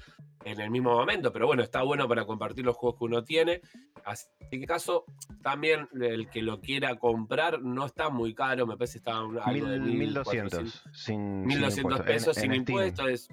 en 0.46 0.60
el 0.60 0.70
mismo 0.70 0.92
momento, 0.92 1.32
pero 1.32 1.48
bueno, 1.48 1.64
está 1.64 1.84
bueno 1.84 2.08
para 2.08 2.26
compartir 2.26 2.66
los 2.66 2.76
juegos 2.76 3.00
que 3.00 3.06
uno 3.06 3.24
tiene. 3.24 3.62
Así 4.06 4.28
que 4.50 4.66
caso, 4.66 5.06
también 5.42 5.88
el 6.00 6.30
que 6.30 6.42
lo 6.42 6.60
quiera 6.60 6.96
comprar 6.96 7.62
no 7.62 7.86
está 7.86 8.10
muy 8.10 8.34
caro, 8.34 8.68
me 8.68 8.76
parece 8.76 8.94
que 8.94 8.98
está 9.00 9.18
algo 9.18 9.68
de 9.68 9.80
1200 9.80 10.84
sin 10.92 11.46
1200 11.46 12.02
pesos 12.02 12.36
sin 12.36 12.54
impuestos. 12.54 13.30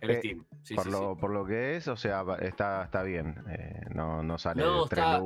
En 0.00 0.10
eh, 0.10 0.18
Steam. 0.18 0.46
por, 0.76 0.86
lo, 0.86 1.16
por 1.16 1.30
lo 1.30 1.44
que 1.44 1.76
es, 1.76 1.88
o 1.88 1.96
sea, 1.96 2.24
está, 2.40 2.84
está 2.84 3.02
bien. 3.02 3.34
Eh, 3.48 3.80
no, 3.92 4.22
no 4.22 4.38
sale 4.38 4.62
no, 4.62 4.84
está, 4.84 5.20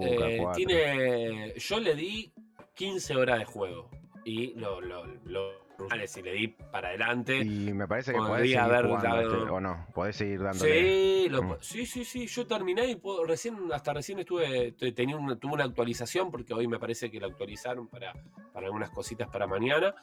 tiene, 0.54 1.52
Yo 1.56 1.80
le 1.80 1.94
di 1.94 2.32
15 2.74 3.16
horas 3.16 3.40
de 3.40 3.44
juego. 3.44 3.90
Y 4.24 4.54
lo, 4.54 4.80
lo, 4.80 5.06
lo 5.24 5.67
si 6.06 6.22
le 6.22 6.32
di 6.32 6.48
para 6.48 6.88
adelante. 6.88 7.38
Y 7.38 7.72
me 7.72 7.86
parece 7.86 8.12
que 8.12 8.18
podés 8.18 8.42
seguir 8.42 8.58
haber 8.58 8.86
este, 8.86 9.36
o 9.50 9.60
no, 9.60 9.86
podés 9.94 10.16
seguir 10.16 10.42
dándole. 10.42 11.28
Mm. 11.30 11.56
Sí, 11.60 11.86
sí, 11.86 12.04
sí, 12.04 12.26
yo 12.26 12.46
terminé 12.46 12.86
y 12.86 13.00
recién, 13.26 13.56
hasta 13.72 13.92
recién 13.92 14.18
estuve, 14.18 14.72
tenía 14.72 15.16
una, 15.16 15.36
tuve 15.36 15.54
una 15.54 15.64
actualización 15.64 16.30
porque 16.30 16.54
hoy 16.54 16.66
me 16.66 16.78
parece 16.78 17.10
que 17.10 17.20
la 17.20 17.26
actualizaron 17.26 17.88
para, 17.88 18.12
para 18.52 18.66
algunas 18.66 18.90
cositas 18.90 19.28
para 19.28 19.46
mañana 19.46 19.94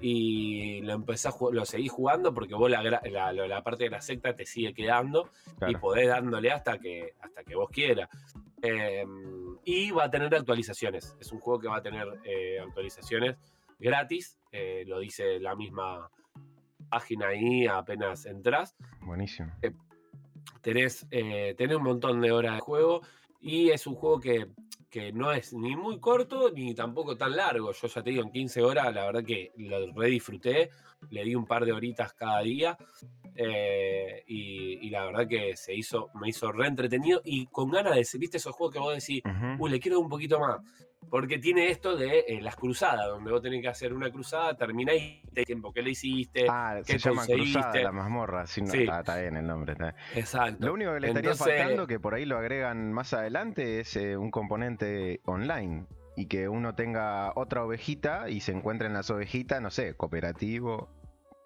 y 0.00 0.80
lo 0.82 0.92
empecé 0.92 1.28
a 1.28 1.32
lo 1.50 1.64
seguí 1.64 1.88
jugando 1.88 2.34
porque 2.34 2.54
vos 2.54 2.70
la, 2.70 2.82
la, 2.82 3.62
parte 3.62 3.84
de 3.84 3.90
la 3.90 4.00
secta 4.00 4.34
te 4.34 4.44
sigue 4.44 4.74
quedando 4.74 5.30
y 5.66 5.74
podés 5.76 6.08
dándole 6.08 6.50
hasta 6.50 6.78
que, 6.78 7.14
hasta 7.20 7.44
que 7.44 7.54
vos 7.54 7.70
quieras. 7.70 8.08
Em, 8.60 9.58
y 9.64 9.90
va 9.90 10.04
a 10.04 10.10
tener 10.10 10.32
actualizaciones. 10.34 11.16
Es 11.20 11.32
un 11.32 11.40
juego 11.40 11.58
que 11.58 11.68
va 11.68 11.78
a 11.78 11.82
tener 11.82 12.06
eh, 12.24 12.60
actualizaciones 12.60 13.36
gratis, 13.78 14.38
eh, 14.52 14.84
lo 14.86 15.00
dice 15.00 15.40
la 15.40 15.56
misma 15.56 16.10
página 16.90 17.28
ahí 17.28 17.66
apenas 17.66 18.26
entras. 18.26 18.76
Buenísimo. 19.00 19.50
Eh, 19.62 19.72
tenés, 20.60 21.06
eh, 21.10 21.54
tenés, 21.56 21.78
un 21.78 21.84
montón 21.84 22.20
de 22.20 22.32
horas 22.32 22.56
de 22.56 22.60
juego 22.60 23.00
y 23.40 23.70
es 23.70 23.86
un 23.86 23.94
juego 23.94 24.20
que, 24.20 24.48
que, 24.90 25.10
no 25.10 25.32
es 25.32 25.54
ni 25.54 25.74
muy 25.74 25.98
corto 25.98 26.50
ni 26.50 26.74
tampoco 26.74 27.16
tan 27.16 27.34
largo. 27.34 27.72
Yo 27.72 27.88
ya 27.88 28.02
te 28.02 28.10
digo, 28.10 28.22
en 28.22 28.30
15 28.30 28.62
horas, 28.62 28.94
la 28.94 29.06
verdad 29.06 29.24
que 29.24 29.52
lo 29.56 29.90
re 29.94 30.08
disfruté, 30.08 30.68
le 31.08 31.24
di 31.24 31.34
un 31.34 31.46
par 31.46 31.64
de 31.64 31.72
horitas 31.72 32.12
cada 32.12 32.42
día. 32.42 32.76
y, 34.26 34.90
la 34.90 35.06
verdad 35.06 35.26
que 35.26 35.56
se 35.56 35.74
hizo, 35.74 36.10
me 36.20 36.28
hizo 36.28 36.52
re 36.52 36.66
entretenido 36.66 37.22
y 37.24 37.46
con 37.46 37.70
ganas 37.70 37.94
de, 37.94 38.18
viste 38.18 38.36
esos 38.36 38.54
juegos 38.54 38.74
que 38.74 38.80
vos 38.80 38.94
decís, 38.94 39.22
uy, 39.58 39.70
le 39.70 39.80
quiero 39.80 39.98
un 39.98 40.10
poquito 40.10 40.38
más. 40.38 40.60
Porque 41.12 41.36
tiene 41.36 41.68
esto 41.68 41.94
de 41.94 42.20
eh, 42.20 42.40
las 42.40 42.56
cruzadas, 42.56 43.06
donde 43.06 43.30
vos 43.30 43.42
tenés 43.42 43.60
que 43.60 43.68
hacer 43.68 43.92
una 43.92 44.10
cruzada, 44.10 44.56
termináis 44.56 45.20
el 45.34 45.44
tiempo 45.44 45.70
que 45.70 45.82
le 45.82 45.90
hiciste. 45.90 46.46
Ah, 46.48 46.80
se 46.82 46.96
llama 46.96 47.26
cruzada 47.26 47.82
la 47.82 47.92
mazmorra, 47.92 48.46
sí, 48.46 48.62
no, 48.62 48.72
Está, 48.72 49.20
bien 49.20 49.36
el 49.36 49.46
nombre. 49.46 49.74
Exacto. 50.14 50.64
Lo 50.64 50.72
único 50.72 50.94
que 50.94 51.00
le 51.00 51.08
estaría 51.08 51.34
faltando, 51.34 51.86
que 51.86 52.00
por 52.00 52.14
ahí 52.14 52.24
lo 52.24 52.38
agregan 52.38 52.94
más 52.94 53.12
adelante, 53.12 53.80
es 53.80 53.94
eh, 53.96 54.16
un 54.16 54.30
componente 54.30 55.20
online. 55.26 55.84
Y 56.16 56.28
que 56.28 56.48
uno 56.48 56.74
tenga 56.74 57.32
otra 57.36 57.62
ovejita 57.62 58.30
y 58.30 58.40
se 58.40 58.52
encuentren 58.52 58.94
las 58.94 59.10
ovejitas, 59.10 59.60
no 59.60 59.70
sé, 59.70 59.94
cooperativo. 59.94 60.88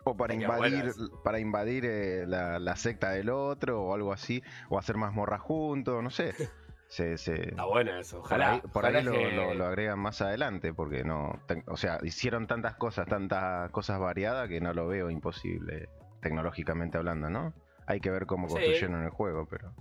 O 0.05 0.17
para 0.17 0.35
invadir, 0.35 0.93
para 1.25 1.41
invadir 1.41 1.87
eh, 1.87 2.25
la, 2.25 2.61
la, 2.61 2.77
secta 2.77 3.11
del 3.11 3.31
otro, 3.31 3.83
o 3.83 3.95
algo 3.95 4.13
así, 4.13 4.45
o 4.69 4.79
hacer 4.79 4.97
mazmorra 4.97 5.41
juntos, 5.41 6.05
no 6.05 6.11
sé. 6.11 6.35
Está 7.05 7.65
bueno 7.65 7.99
eso, 7.99 8.21
ojalá. 8.21 8.61
Por 8.73 8.87
ahí, 8.87 9.03
lo, 9.03 9.65
agregan 9.67 9.99
más 9.99 10.21
adelante, 10.23 10.73
porque 10.73 11.05
no. 11.05 11.41
O 11.67 11.77
sea, 11.77 11.99
hicieron 12.03 12.47
tantas 12.47 12.77
cosas, 12.77 13.07
tantas 13.07 13.71
cosas 13.71 14.01
variadas 14.01 14.49
que 14.49 14.61
no 14.61 14.73
lo 14.73 14.87
veo 14.87 15.11
imposible, 15.11 15.89
tecnológicamente 16.21 16.99
hablando, 16.99 17.31
¿no? 17.31 17.55
Hay 17.87 18.01
que 18.01 18.11
ver 18.11 18.27
cómo 18.27 18.49
construyeron 18.49 19.03
el 19.03 19.11
juego, 19.11 19.47
pero. 19.49 19.73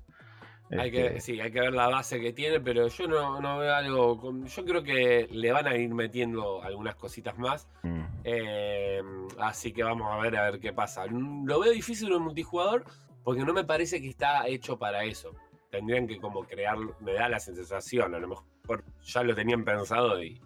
Hay 0.71 0.89
que, 0.91 1.05
este 1.05 1.19
sí, 1.19 1.39
hay 1.39 1.51
que 1.51 1.61
ver 1.61 1.73
la 1.73 1.87
base 1.87 2.19
que 2.19 2.33
tiene, 2.33 2.59
pero 2.59 2.87
yo 2.87 3.07
no, 3.07 3.57
veo 3.59 3.73
algo. 3.73 4.45
Yo 4.45 4.65
creo 4.65 4.83
que 4.83 5.27
le 5.29 5.51
van 5.51 5.67
a 5.67 5.75
ir 5.75 5.93
metiendo 5.93 6.63
algunas 6.63 6.95
cositas 6.95 7.37
más. 7.37 7.67
Mm. 7.83 8.03
Em, 8.23 9.27
así 9.39 9.71
que 9.71 9.83
vamos 9.83 10.11
a 10.11 10.17
ver 10.17 10.35
a 10.35 10.49
ver 10.49 10.59
qué 10.59 10.73
pasa. 10.73 11.05
Lo 11.05 11.59
veo 11.59 11.71
difícil 11.71 12.11
en 12.11 12.21
multijugador 12.21 12.83
porque 13.23 13.45
no 13.45 13.53
me 13.53 13.63
parece 13.63 14.01
que 14.01 14.09
está 14.09 14.47
hecho 14.47 14.79
para 14.79 15.03
eso 15.03 15.35
tendrían 15.75 16.07
que 16.07 16.19
como 16.19 16.43
crear, 16.45 16.77
me 17.01 17.13
da 17.13 17.29
la 17.29 17.39
sensación, 17.39 18.15
a 18.15 18.19
lo 18.19 18.27
mejor 18.27 18.83
ya 19.03 19.23
lo 19.23 19.35
tenían 19.35 19.63
pensado 19.63 20.23
y, 20.23 20.41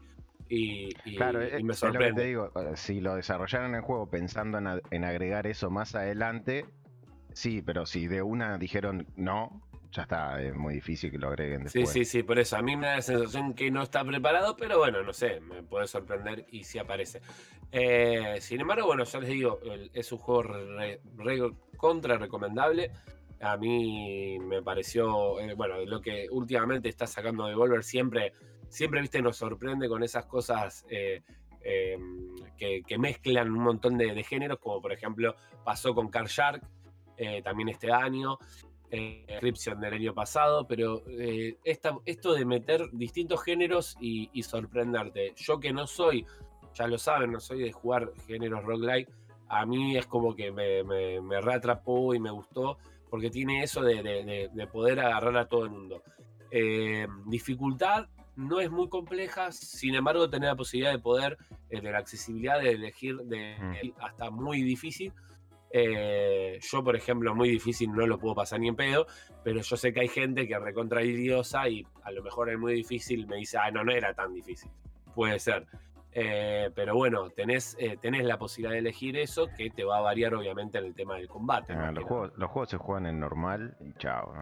y, 0.50 0.90
me 1.64 1.74
sorprende. 1.74 2.22
te 2.22 2.28
digo, 2.28 2.52
eh, 2.56 2.76
si 2.76 3.00
lo 3.02 3.16
desarrollaron 3.16 3.70
en 3.70 3.76
el 3.76 3.82
juego 3.82 4.10
pensando 4.10 4.58
en, 4.58 5.04
agregar 5.04 5.46
eso 5.46 5.70
más 5.70 5.94
adelante, 5.94 6.66
sí, 7.34 7.62
pero 7.62 7.86
si 7.86 8.08
de 8.08 8.24
una 8.24 8.58
dijeron 8.58 9.06
no, 9.16 9.62
ya 9.92 10.04
está, 10.04 10.42
es 10.42 10.56
muy 10.56 10.74
difícil 10.74 11.12
que 11.12 11.20
lo 11.20 11.30
agreguen 11.30 11.64
después. 11.64 11.90
Sí, 11.90 12.06
sí, 12.06 12.12
sí, 12.20 12.24
por 12.24 12.40
eso. 12.40 12.58
A 12.58 12.62
mí 12.62 12.76
me 12.76 12.88
da 12.88 12.96
la 12.96 13.02
sensación 13.02 13.54
que 13.54 13.70
no 13.70 13.84
está 13.84 14.04
preparado, 14.04 14.56
pero 14.58 14.80
bueno, 14.80 15.04
no 15.04 15.14
sé, 15.14 15.40
me 15.42 15.62
puede 15.62 15.88
sorprender 15.88 16.46
y 16.52 16.64
si 16.64 16.80
aparece. 16.80 17.22
Eh, 17.72 18.38
sin 18.42 18.62
embargo, 18.62 18.88
bueno, 18.88 19.04
ya 19.04 19.20
les 19.20 19.30
digo, 19.30 19.60
es 19.94 20.12
un 20.12 20.18
juego 20.18 20.54
contra 21.78 22.18
recomendable 22.18 22.92
a 23.42 23.58
mí 23.58 24.38
me 24.40 24.62
pareció, 24.62 25.40
eh, 25.40 25.54
bueno, 25.54 25.76
lo 25.86 26.02
que 26.02 26.28
últimamente 26.32 26.90
está 26.90 27.08
sacando 27.08 27.48
Devolver 27.48 27.84
siempre, 27.84 28.34
siempre, 28.68 29.02
viste, 29.02 29.22
nos 29.22 29.38
sorprende 29.38 29.88
con 29.88 30.04
esas 30.04 30.26
cosas 30.26 30.86
eh, 30.90 31.22
em, 31.62 32.36
que, 32.58 32.98
mezclan 32.98 33.52
un 33.52 33.64
montón 33.64 33.98
de, 33.98 34.24
géneros, 34.24 34.60
como 34.60 34.82
por 34.82 34.92
ejemplo 34.92 35.36
pasó 35.64 35.96
con 35.96 36.10
Car 36.10 36.28
Shark 36.28 36.62
eh, 37.18 37.42
también 37.42 37.70
este 37.70 37.92
año, 37.92 38.38
Inscription 38.92 39.80
del 39.80 39.94
año 39.94 40.16
pasado, 40.16 40.66
pero 40.68 41.04
esto 41.64 42.34
de 42.34 42.44
meter 42.44 42.90
distintos 42.92 43.44
géneros 43.44 43.96
y, 44.02 44.42
sorprenderte. 44.42 45.34
Yo 45.36 45.60
que 45.60 45.72
no 45.72 45.86
soy, 45.86 46.26
ya 46.74 46.88
lo 46.88 46.98
saben, 46.98 47.32
no 47.32 47.40
soy 47.40 47.62
de 47.62 47.72
jugar 47.72 48.12
géneros 48.26 48.64
roguelike, 48.64 49.08
a 49.48 49.64
mí 49.66 49.96
es 49.96 50.08
como 50.08 50.36
que 50.36 50.52
me, 50.52 50.84
me, 50.84 51.22
me 51.22 51.40
reatrapó 51.40 52.16
y 52.16 52.20
me 52.20 52.32
gustó 52.32 52.80
porque 53.10 53.30
tiene 53.30 53.64
eso 53.64 53.82
de, 53.82 54.68
poder 54.72 55.00
agarrar 55.00 55.38
a 55.38 55.48
todo 55.48 55.66
el 55.66 55.72
mundo. 55.72 56.04
Eh, 56.52 57.08
dificultad 57.26 58.08
no 58.36 58.60
es 58.62 58.72
muy 58.72 58.88
compleja, 58.88 59.52
sin 59.52 59.96
embargo, 59.96 60.30
tener 60.30 60.50
la 60.50 60.56
posibilidad 60.56 60.94
de 60.94 61.00
poder, 61.00 61.38
eh, 61.70 61.82
de 61.82 61.92
la 61.92 61.98
accesibilidad 61.98 62.60
de 62.60 62.72
elegir 62.72 63.18
de 63.18 63.58
mm. 63.60 64.02
hasta 64.02 64.30
muy 64.30 64.64
difícil. 64.64 65.12
Eh, 65.72 66.58
yo, 66.62 66.84
por 66.84 66.96
ejemplo, 66.96 67.36
muy 67.36 67.50
difícil 67.50 67.92
no 67.92 68.08
lo 68.08 68.18
puedo 68.18 68.36
pasar 68.36 68.60
ni 68.60 68.70
en 68.70 68.76
pedo, 68.76 69.06
pero 69.44 69.62
yo 69.62 69.78
sé 69.78 69.94
que 69.94 70.00
hay 70.00 70.08
gente 70.08 70.48
que 70.48 70.58
recontra 70.58 71.04
idiosa 71.04 71.68
y 71.68 71.86
a 72.04 72.12
lo 72.12 72.24
mejor 72.24 72.50
es 72.50 72.58
muy 72.58 72.74
difícil, 72.74 73.28
me 73.28 73.38
dice, 73.38 73.58
ah, 73.58 73.70
no, 73.72 73.84
no 73.84 73.92
era 73.92 74.14
tan 74.14 74.34
difícil. 74.34 74.72
Puede 75.14 75.38
ser. 75.40 75.68
Eh, 76.22 76.70
pero 76.76 76.96
bueno, 76.96 77.30
tenés, 77.30 77.78
eh, 77.80 77.98
tenés 78.02 78.26
la 78.26 78.38
posibilidad 78.38 78.74
de 78.74 78.80
elegir 78.80 79.16
eso 79.16 79.48
que 79.56 79.70
te 79.70 79.86
va 79.86 80.00
a 80.00 80.02
variar 80.02 80.34
obviamente 80.36 80.78
en 80.78 80.86
el 80.86 80.94
tema 80.94 81.16
del 81.16 81.30
combate. 81.30 81.72
Ah, 81.72 81.94
los, 81.94 82.04
juegos, 82.04 82.70
se 82.70 82.78
juegan 82.78 83.06
en 83.06 83.22
normal 83.22 83.78
y 83.80 83.94
chao. 83.94 84.34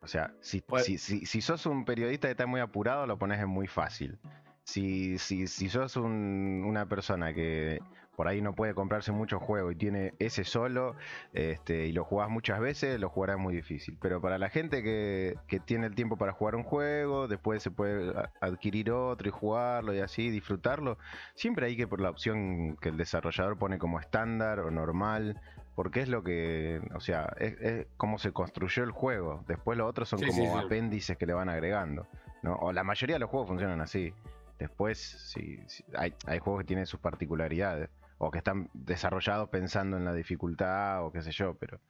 O 0.00 0.08
sea, 0.08 0.34
si, 0.40 0.62
si, 0.78 0.98
si, 0.98 1.40
sos 1.40 1.66
un 1.66 1.84
periodista 1.84 2.26
que 2.26 2.32
está 2.32 2.46
muy 2.46 2.60
apurado, 2.60 3.06
lo 3.06 3.16
pones 3.16 3.40
en 3.40 3.48
muy 3.48 3.68
fácil. 3.68 4.18
Si, 4.64 5.18
si, 5.18 5.46
si 5.46 5.68
sos 5.68 5.96
una 5.96 6.86
persona 6.86 7.34
que 7.34 7.80
por 8.16 8.28
ahí 8.28 8.40
no 8.40 8.54
puede 8.54 8.74
comprarse 8.74 9.12
mucho 9.12 9.40
juego 9.40 9.70
y 9.70 9.76
tiene 9.76 10.14
ese 10.18 10.44
solo 10.44 10.94
este, 11.32 11.86
y 11.86 11.92
lo 11.92 12.04
jugás 12.04 12.30
muchas 12.30 12.60
veces, 12.60 13.00
lo 13.00 13.08
jugarás 13.08 13.38
muy 13.38 13.54
difícil. 13.54 13.98
Pero 14.00 14.20
para 14.20 14.38
la 14.38 14.48
gente 14.48 14.82
que, 14.82 15.36
tiene 15.64 15.86
el 15.86 15.94
tiempo 15.94 16.16
para 16.16 16.32
jugar 16.32 16.56
un 16.56 16.62
juego, 16.62 17.28
después 17.28 17.62
se 17.62 17.70
puede 17.70 18.12
adquirir 18.40 18.90
otro 18.90 19.28
y 19.28 19.30
jugarlo 19.30 19.94
y 19.94 20.00
así, 20.00 20.30
disfrutarlo, 20.30 20.98
siempre 21.34 21.66
hay 21.66 21.76
que 21.76 21.86
por 21.86 22.00
la 22.00 22.10
opción 22.10 22.76
que 22.80 22.88
el 22.90 22.96
desarrollador 22.96 23.58
pone 23.58 23.78
como 23.78 24.00
estándar 24.00 24.60
o 24.60 24.70
normal. 24.70 25.40
Porque 25.74 26.02
es 26.02 26.08
lo 26.08 26.22
que, 26.22 26.80
o 26.94 27.00
sea, 27.00 27.34
es, 27.36 27.88
como 27.96 28.18
se 28.18 28.30
construyó 28.30 28.84
el 28.84 28.92
juego. 28.92 29.42
Después 29.48 29.76
los 29.76 29.90
otros 29.90 30.08
son 30.08 30.20
como 30.22 30.56
apéndices 30.56 31.16
que 31.16 31.26
le 31.26 31.34
van 31.34 31.48
agregando. 31.48 32.06
¿no? 32.42 32.54
O 32.54 32.72
la 32.72 32.84
mayoría 32.84 33.16
de 33.16 33.20
los 33.20 33.28
juegos 33.28 33.48
funcionan 33.48 33.80
así. 33.80 34.14
Después, 34.58 34.98
sí, 34.98 35.58
hay, 35.96 36.14
hay, 36.26 36.38
juegos 36.38 36.62
que 36.62 36.66
tienen 36.66 36.86
sus 36.86 37.00
particularidades 37.00 37.90
o 38.18 38.30
que 38.30 38.38
están 38.38 38.70
desarrollados 38.72 39.48
pensando 39.48 39.96
en 39.96 40.04
la 40.04 40.14
dificultad 40.14 41.04
o 41.04 41.12
qué 41.12 41.22
sé 41.22 41.32
yo, 41.32 41.54
pero 41.54 41.80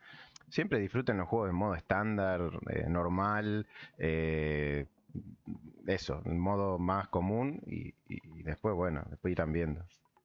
siempre 0.49 0.79
disfruten 0.79 1.19
los 1.19 1.29
juegos 1.29 1.51
en 1.51 1.57
modo 1.57 1.75
estándar, 1.75 2.41
eh, 2.71 2.87
normal, 2.89 3.67
eh, 3.99 4.87
eso, 5.87 6.23
en 6.25 6.39
modo 6.39 6.79
más 6.79 7.09
común 7.09 7.61
y, 7.67 7.95
después, 8.43 8.75
bueno, 8.75 9.05
después 9.11 9.33
irán 9.33 9.53
viendo. 9.53 9.85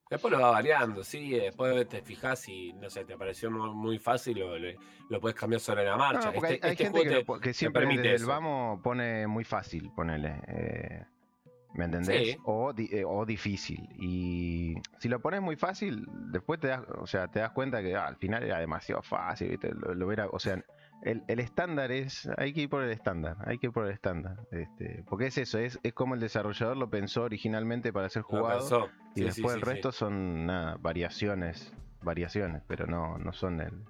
Después 0.10 0.32
lo 0.32 0.40
va 0.40 0.50
variando, 0.50 1.04
sí, 1.04 1.32
después 1.32 1.88
te 1.88 2.02
fijas 2.02 2.48
y 2.50 2.74
no 2.74 2.90
sé, 2.90 3.06
te 3.06 3.16
pareció 3.16 3.52
muy 3.52 4.00
fácil, 4.00 4.40
lo, 4.40 4.58
lo 4.58 5.22
puedes 5.22 5.38
cambiar 5.38 5.62
sobre 5.62 5.86
la 5.86 5.98
marcha. 5.98 6.30
hay, 6.30 6.36
este, 6.36 6.70
este 6.70 6.84
gente 6.86 7.26
que, 7.42 7.54
siempre 7.54 7.86
desde 7.86 8.16
el 8.16 8.26
vamos 8.26 8.82
pone 8.82 9.28
muy 9.28 9.44
fácil, 9.44 9.92
ponele. 9.96 10.42
Eh, 10.48 11.06
¿Me 11.74 11.86
entendés? 11.86 12.38
O, 12.46 12.74
eh, 12.76 13.04
o, 13.06 13.26
difícil. 13.26 13.88
Y 14.00 14.76
si 14.98 15.08
lo 15.08 15.20
pones 15.20 15.42
muy 15.42 15.56
fácil, 15.56 16.08
después 16.32 16.60
te 16.60 16.68
das, 16.68 16.82
o 17.00 17.06
sea, 17.06 17.28
te 17.28 17.40
das 17.40 17.52
cuenta 17.52 17.82
que 17.82 17.96
ah, 17.96 18.08
al 18.08 18.16
final 18.16 18.44
era 18.44 18.60
demasiado 18.60 19.02
fácil, 19.02 19.50
¿viste? 19.50 19.72
Lo, 19.74 20.08
o 20.32 20.40
sea, 20.40 20.64
el, 21.04 21.24
el, 21.28 21.40
estándar 21.40 21.92
es, 21.92 22.28
hay 22.38 22.54
que 22.54 22.62
ir 22.62 22.70
por 22.70 22.84
el 22.84 22.92
estándar, 22.92 23.38
hay 23.46 23.60
que 23.60 23.68
ir 23.68 23.74
por 23.74 23.86
el 23.86 23.92
estándar. 23.92 24.38
Este, 24.52 25.04
porque 25.08 25.28
es 25.28 25.38
eso, 25.38 25.60
es, 25.60 25.80
es 25.84 25.94
como 25.94 26.16
el 26.16 26.20
desarrollador 26.20 26.76
lo 26.76 26.90
pensó 26.90 27.24
originalmente 27.24 27.94
para 27.94 28.10
ser 28.10 28.24
jugado. 28.24 28.90
y 29.16 29.24
después 29.24 29.56
el 29.56 29.62
resto 29.62 29.92
son 29.92 30.48
nada, 30.48 30.78
variaciones, 30.80 31.72
variaciones, 32.02 32.64
pero 32.68 32.88
no, 32.88 33.18
no 33.20 33.32
son 33.32 33.62
el, 33.62 33.84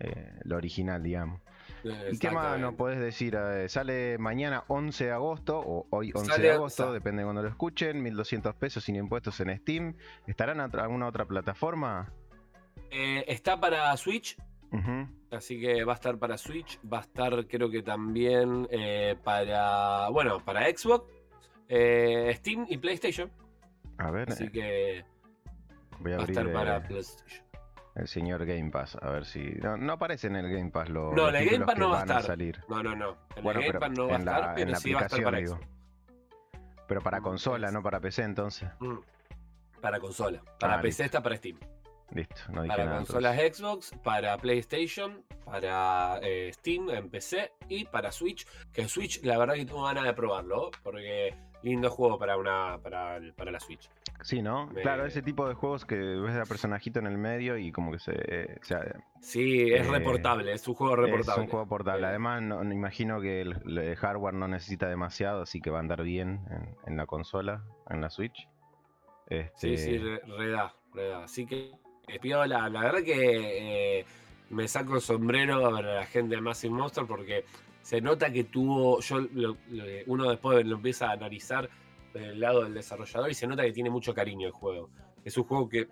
eh, 0.00 0.32
lo 0.44 0.56
original, 0.56 1.02
digamos. 1.02 1.40
¿Y 1.84 2.18
qué 2.18 2.30
más 2.30 2.58
nos 2.58 2.74
podés 2.74 3.00
decir? 3.00 3.36
sale 3.68 4.18
mañana 4.18 4.64
11 4.68 5.04
de 5.04 5.12
agosto, 5.12 5.58
o 5.58 5.86
hoy 5.90 6.12
11 6.14 6.40
de 6.40 6.52
agosto, 6.52 6.92
depende 6.92 7.20
de 7.22 7.26
cuando 7.26 7.42
lo 7.42 7.48
escuchen, 7.48 8.02
1200 8.02 8.54
pesos 8.54 8.84
sin 8.84 8.96
impuestos 8.96 9.40
en 9.40 9.56
Steam. 9.58 9.96
¿Estará 10.26 10.52
en 10.52 10.60
alguna 10.60 11.06
otra 11.06 11.24
plataforma? 11.24 12.12
Eh, 12.90 13.24
está 13.26 13.58
para 13.58 13.96
Switch, 13.96 14.36
así 15.30 15.60
que 15.60 15.84
va 15.84 15.92
a 15.92 15.96
estar 15.96 16.18
para 16.18 16.36
Switch, 16.36 16.78
va 16.90 16.98
a 16.98 17.00
estar 17.02 17.46
creo 17.46 17.70
que 17.70 17.82
también 17.82 18.68
eh, 18.70 19.16
para, 19.24 20.08
bueno, 20.10 20.44
para 20.44 20.66
Xbox, 20.66 21.06
eh, 21.68 22.32
Steam 22.36 22.66
y 22.68 22.76
PlayStation. 22.76 23.30
A 23.98 24.10
ver. 24.10 24.30
Así 24.30 24.48
que 24.50 25.04
voy 26.00 26.12
a, 26.12 26.16
va 26.18 26.22
a 26.24 26.26
estar 26.26 26.52
para 26.52 26.82
PlayStation. 26.82 27.51
El 27.94 28.08
señor 28.08 28.46
Game 28.46 28.70
Pass, 28.70 28.96
a 29.00 29.10
ver 29.10 29.26
si. 29.26 29.40
No, 29.60 29.92
aparece 29.92 30.28
en 30.28 30.36
el 30.36 30.50
Game 30.50 30.70
Pass 30.70 30.88
los. 30.88 31.14
No, 31.14 31.28
en 31.28 31.36
el 31.36 31.50
Game 31.50 31.66
Pass 31.66 31.78
no 31.78 31.90
va 31.90 31.98
a 31.98 32.00
estar. 32.02 32.38
No, 32.68 32.82
no, 32.82 32.96
no. 32.96 33.16
En 33.36 33.46
el 33.46 33.54
Game 33.54 33.78
Pass 33.78 33.90
no 33.90 34.08
va 34.08 34.16
a 34.16 34.18
estar, 34.18 34.54
pero 34.54 34.76
sí 34.76 34.92
va 34.92 35.00
a 35.00 35.04
estar 35.04 35.22
para 35.22 35.38
digo. 35.38 35.60
Pero 36.88 37.00
para 37.02 37.20
mm, 37.20 37.22
consola, 37.22 37.70
no 37.70 37.82
para 37.82 38.00
PC 38.00 38.22
entonces. 38.22 38.68
Mm, 38.80 38.96
para 39.80 40.00
consola. 40.00 40.42
Para 40.58 40.80
PC 40.80 41.04
está 41.04 41.22
para 41.22 41.36
Steam. 41.36 41.58
Listo, 42.14 42.42
no 42.50 42.62
dije 42.62 42.76
Para 42.76 42.96
consolas 42.96 43.36
Xbox, 43.36 43.92
para 44.02 44.36
PlayStation, 44.36 45.24
para 45.44 46.18
eh, 46.22 46.50
Steam 46.52 46.90
en 46.90 47.08
PC 47.08 47.52
y 47.68 47.84
para 47.84 48.12
Switch. 48.12 48.46
Que 48.72 48.88
Switch, 48.88 49.22
la 49.22 49.38
verdad 49.38 49.54
que 49.54 49.64
tengo 49.64 49.84
ganas 49.84 50.04
de 50.04 50.12
probarlo, 50.12 50.70
porque 50.82 51.34
lindo 51.62 51.90
juego 51.90 52.18
para 52.18 52.36
una 52.36 52.78
para, 52.82 53.18
para 53.36 53.50
la 53.50 53.60
Switch. 53.60 53.88
Sí, 54.22 54.42
¿no? 54.42 54.68
Claro, 54.82 55.06
ese 55.06 55.22
tipo 55.22 55.48
de 55.48 55.54
juegos 55.54 55.84
que 55.84 55.96
ves 55.96 56.36
a 56.36 56.44
personajito 56.44 56.98
en 56.98 57.06
el 57.06 57.18
medio 57.18 57.56
y 57.58 57.72
como 57.72 57.92
que 57.92 57.98
se... 57.98 58.12
sí, 59.20 59.72
es 59.72 59.86
eh, 59.86 59.90
reportable, 59.90 60.52
es 60.52 60.66
un 60.68 60.74
juego 60.74 60.96
reportable. 60.96 61.42
Es 61.42 61.46
un 61.46 61.50
juego 61.50 61.66
portable. 61.66 62.06
Además, 62.06 62.42
no, 62.42 62.62
imagino 62.62 63.20
que 63.20 63.40
el, 63.40 63.96
hardware 63.96 64.34
no 64.34 64.48
necesita 64.48 64.88
demasiado, 64.88 65.42
así 65.42 65.60
que 65.60 65.70
va 65.70 65.78
a 65.78 65.80
andar 65.80 66.02
bien 66.02 66.40
en, 66.86 66.96
la 66.96 67.06
consola, 67.06 67.64
en 67.90 68.00
la 68.00 68.10
Switch. 68.10 68.48
Este... 69.28 69.76
Sí, 69.76 69.78
sí, 69.78 69.98
reda, 69.98 70.74
reda. 70.94 71.24
Así 71.24 71.46
que 71.46 71.72
la, 72.22 72.46
la 72.46 72.80
verdad 72.80 73.02
que 73.02 73.98
eh, 74.00 74.04
me 74.50 74.68
saco 74.68 74.94
el 74.94 75.00
sombrero 75.00 75.74
a 75.74 75.82
la 75.82 76.06
gente 76.06 76.34
de 76.34 76.40
Massive 76.40 76.74
Monster 76.74 77.04
porque 77.06 77.44
se 77.82 78.00
nota 78.00 78.32
que 78.32 78.44
tuvo, 78.44 79.00
yo 79.00 79.26
uno 80.06 80.30
después 80.30 80.64
lo 80.64 80.76
empieza 80.76 81.08
a 81.08 81.12
analizar 81.12 81.68
del 82.12 82.40
lado 82.40 82.64
del 82.64 82.74
desarrollador 82.74 83.30
y 83.30 83.34
se 83.34 83.46
nota 83.46 83.62
que 83.62 83.72
tiene 83.72 83.90
mucho 83.90 84.14
cariño 84.14 84.46
el 84.46 84.52
juego. 84.52 84.90
Es 85.24 85.36
un 85.36 85.44
juego 85.44 85.68
que 85.68 85.88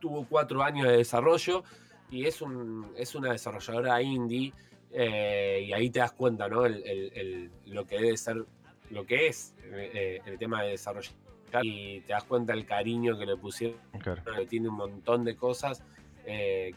tuvo 0.00 0.26
cuatro 0.28 0.62
años 0.62 0.86
de 0.88 0.98
desarrollo 0.98 1.64
y 2.10 2.26
es, 2.26 2.40
un, 2.42 2.92
es 2.96 3.14
una 3.14 3.32
desarrolladora 3.32 4.00
indie 4.02 4.52
eh, 4.92 5.64
y 5.66 5.72
ahí 5.72 5.90
te 5.90 6.00
das 6.00 6.12
cuenta, 6.12 6.48
¿no? 6.48 6.62
lo 6.66 7.86
que 7.86 7.98
debe 7.98 8.16
ser, 8.16 8.44
lo 8.90 9.04
que 9.04 9.28
es 9.28 9.54
eh, 9.64 10.20
el 10.24 10.38
tema 10.38 10.62
de 10.62 10.70
desarrollo 10.70 11.10
y 11.62 12.00
te 12.00 12.12
das 12.12 12.24
cuenta 12.24 12.52
el 12.52 12.66
cariño 12.66 13.18
que 13.18 13.26
le 13.26 13.36
pusieron, 13.36 13.78
que 13.92 14.46
tiene 14.46 14.68
un 14.68 14.76
montón 14.76 15.24
de 15.24 15.36
cosas 15.36 15.82
eh, 16.24 16.74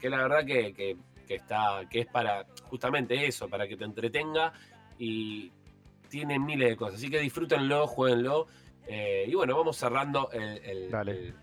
que, 0.00 0.10
la 0.10 0.16
verdad 0.18 0.44
que, 0.44 0.96
está, 1.28 1.82
que 1.88 2.00
es 2.00 2.06
para 2.06 2.46
justamente 2.64 3.26
eso, 3.26 3.48
para 3.48 3.66
que 3.68 3.76
te 3.76 3.84
entretenga 3.84 4.52
y 4.98 5.50
tiene 6.12 6.38
miles 6.38 6.68
de 6.68 6.76
cosas. 6.76 6.96
Así 6.96 7.08
que 7.08 7.18
disfrútenlo, 7.20 7.86
jueguenlo. 7.86 8.46
Eh, 8.86 9.24
y 9.26 9.34
bueno, 9.34 9.56
vamos 9.56 9.78
cerrando 9.78 10.28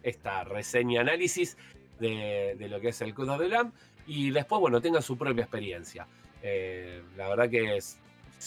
esta 0.04 0.44
reseña 0.44 1.02
análisis 1.02 1.58
de, 2.00 2.56
lo 2.70 2.80
que 2.80 2.90
es 2.90 3.02
el 3.02 3.16
Code 3.16 3.32
of 3.32 3.40
the 3.40 3.50
Lamb. 3.50 3.74
Y 4.06 4.30
después, 4.30 4.62
bueno, 4.62 4.80
tengan 4.80 5.02
su 5.02 5.18
propia 5.18 5.42
experiencia. 5.42 6.08
Eh, 6.44 7.02
la 7.18 7.30
verdad 7.30 7.50
que 7.50 7.78
es, 7.78 8.00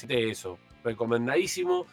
eso, 0.09 0.59
recomendadísimo 0.85 1.87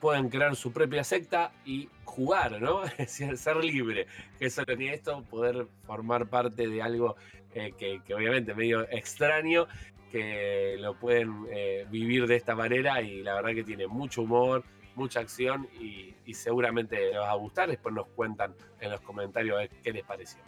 pueden 0.00 0.30
crear 0.30 0.56
su 0.56 0.72
propia 0.72 1.04
secta 1.04 1.52
y 1.64 1.88
jugar, 2.04 2.60
¿no? 2.60 2.82
ser 3.06 3.56
libre. 3.56 4.06
Que 4.38 4.46
eso 4.46 4.64
tenía 4.64 4.94
esto, 4.94 5.22
poder 5.30 5.68
formar 5.86 6.26
parte 6.26 6.66
de 6.66 6.82
algo 6.82 7.16
eh, 7.54 7.72
que, 7.78 8.14
obviamente 8.14 8.54
medio 8.54 8.88
extraño, 8.90 9.68
que 10.12 10.76
lo 10.78 10.94
pueden 10.94 11.46
eh, 11.50 11.86
vivir 11.90 12.26
de 12.26 12.36
esta 12.36 12.54
manera 12.54 13.00
y 13.00 13.22
la 13.22 13.34
verdad 13.34 13.54
que 13.54 13.64
tiene 13.64 13.86
mucho 13.86 14.22
humor, 14.22 14.62
mucha 14.94 15.20
acción 15.20 15.66
y, 15.80 16.14
seguramente 16.34 16.96
les 17.10 17.18
va 17.18 17.30
a 17.30 17.34
gustar. 17.34 17.68
Después 17.68 17.94
nos 17.94 18.06
cuentan 18.08 18.54
en 18.80 18.90
los 18.90 19.00
comentarios 19.00 19.68
qué 19.82 19.92
les 19.92 20.04
pareció. 20.04 20.40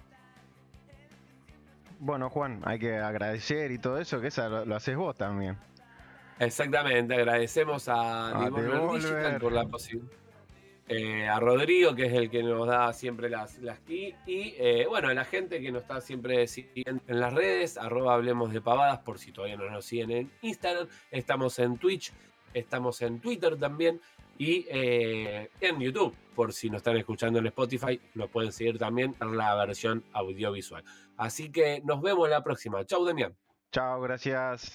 Bueno, 1.99 2.31
Juan, 2.31 2.63
hay 2.65 2.79
que 2.79 2.97
agradecer 2.97 3.71
y 3.71 3.79
todo 3.79 3.99
eso, 3.99 4.21
que 4.21 4.29
eso 4.29 4.65
lo 4.65 4.77
haces 4.77 4.97
vos 4.97 5.17
también. 5.17 5.59
Exactamente, 6.39 7.15
agradecemos 7.15 7.89
a, 7.89 8.51
Digital 8.51 9.41
por 9.41 9.53
la 9.53 9.65
posibilidad. 9.67 10.24
Eh, 10.87 11.27
a 11.27 11.41
Rodrigo, 11.41 11.95
que 11.95 12.05
es 12.05 12.13
el 12.13 12.29
que 12.29 12.43
nos 12.43 12.67
da 12.67 12.93
siempre 12.93 13.31
las, 13.31 13.59
las 13.59 13.81
key, 13.81 14.15
y 14.27 14.55
eh, 14.59 14.85
bueno, 14.87 15.09
a 15.09 15.15
la 15.15 15.25
gente 15.25 15.61
que 15.63 15.73
nos 15.73 15.83
está 15.83 16.03
siempre 16.03 16.47
siguiendo 16.47 17.03
en 17.09 17.21
las 17.21 17.33
redes, 17.33 17.79
arroba 17.79 18.15
hablemos 18.15 18.53
de 18.53 18.61
pavadas, 18.61 18.99
por 18.99 19.19
si 19.19 19.33
todavía 19.33 19.57
no 19.57 19.71
nos 19.71 19.87
siguen 19.87 20.11
en 20.11 20.31
Instagram, 20.43 20.87
estamos 21.11 21.59
en 21.59 21.79
Twitch, 21.79 22.13
estamos 22.53 23.01
en 23.01 23.19
Twitter 23.19 23.57
también, 23.57 23.99
y 24.37 24.67
eh, 24.69 25.49
en 25.61 25.81
YouTube, 25.81 26.15
por 26.35 26.53
si 26.53 26.69
nos 26.69 26.79
están 26.79 26.99
escuchando 26.99 27.39
en 27.39 27.47
Spotify, 27.47 27.99
nos 28.15 28.29
pueden 28.29 28.53
seguir 28.53 28.79
también 28.79 29.15
en 29.23 29.37
la 29.39 29.55
versión 29.55 30.05
audiovisual. 30.13 30.85
Así 31.17 31.51
que 31.51 31.81
nos 31.85 32.03
vemos 32.03 32.29
la 32.29 32.43
próxima. 32.43 32.85
Chau, 32.85 33.05
Demian. 33.05 33.35
Chao, 33.73 34.01
gracias. 34.01 34.73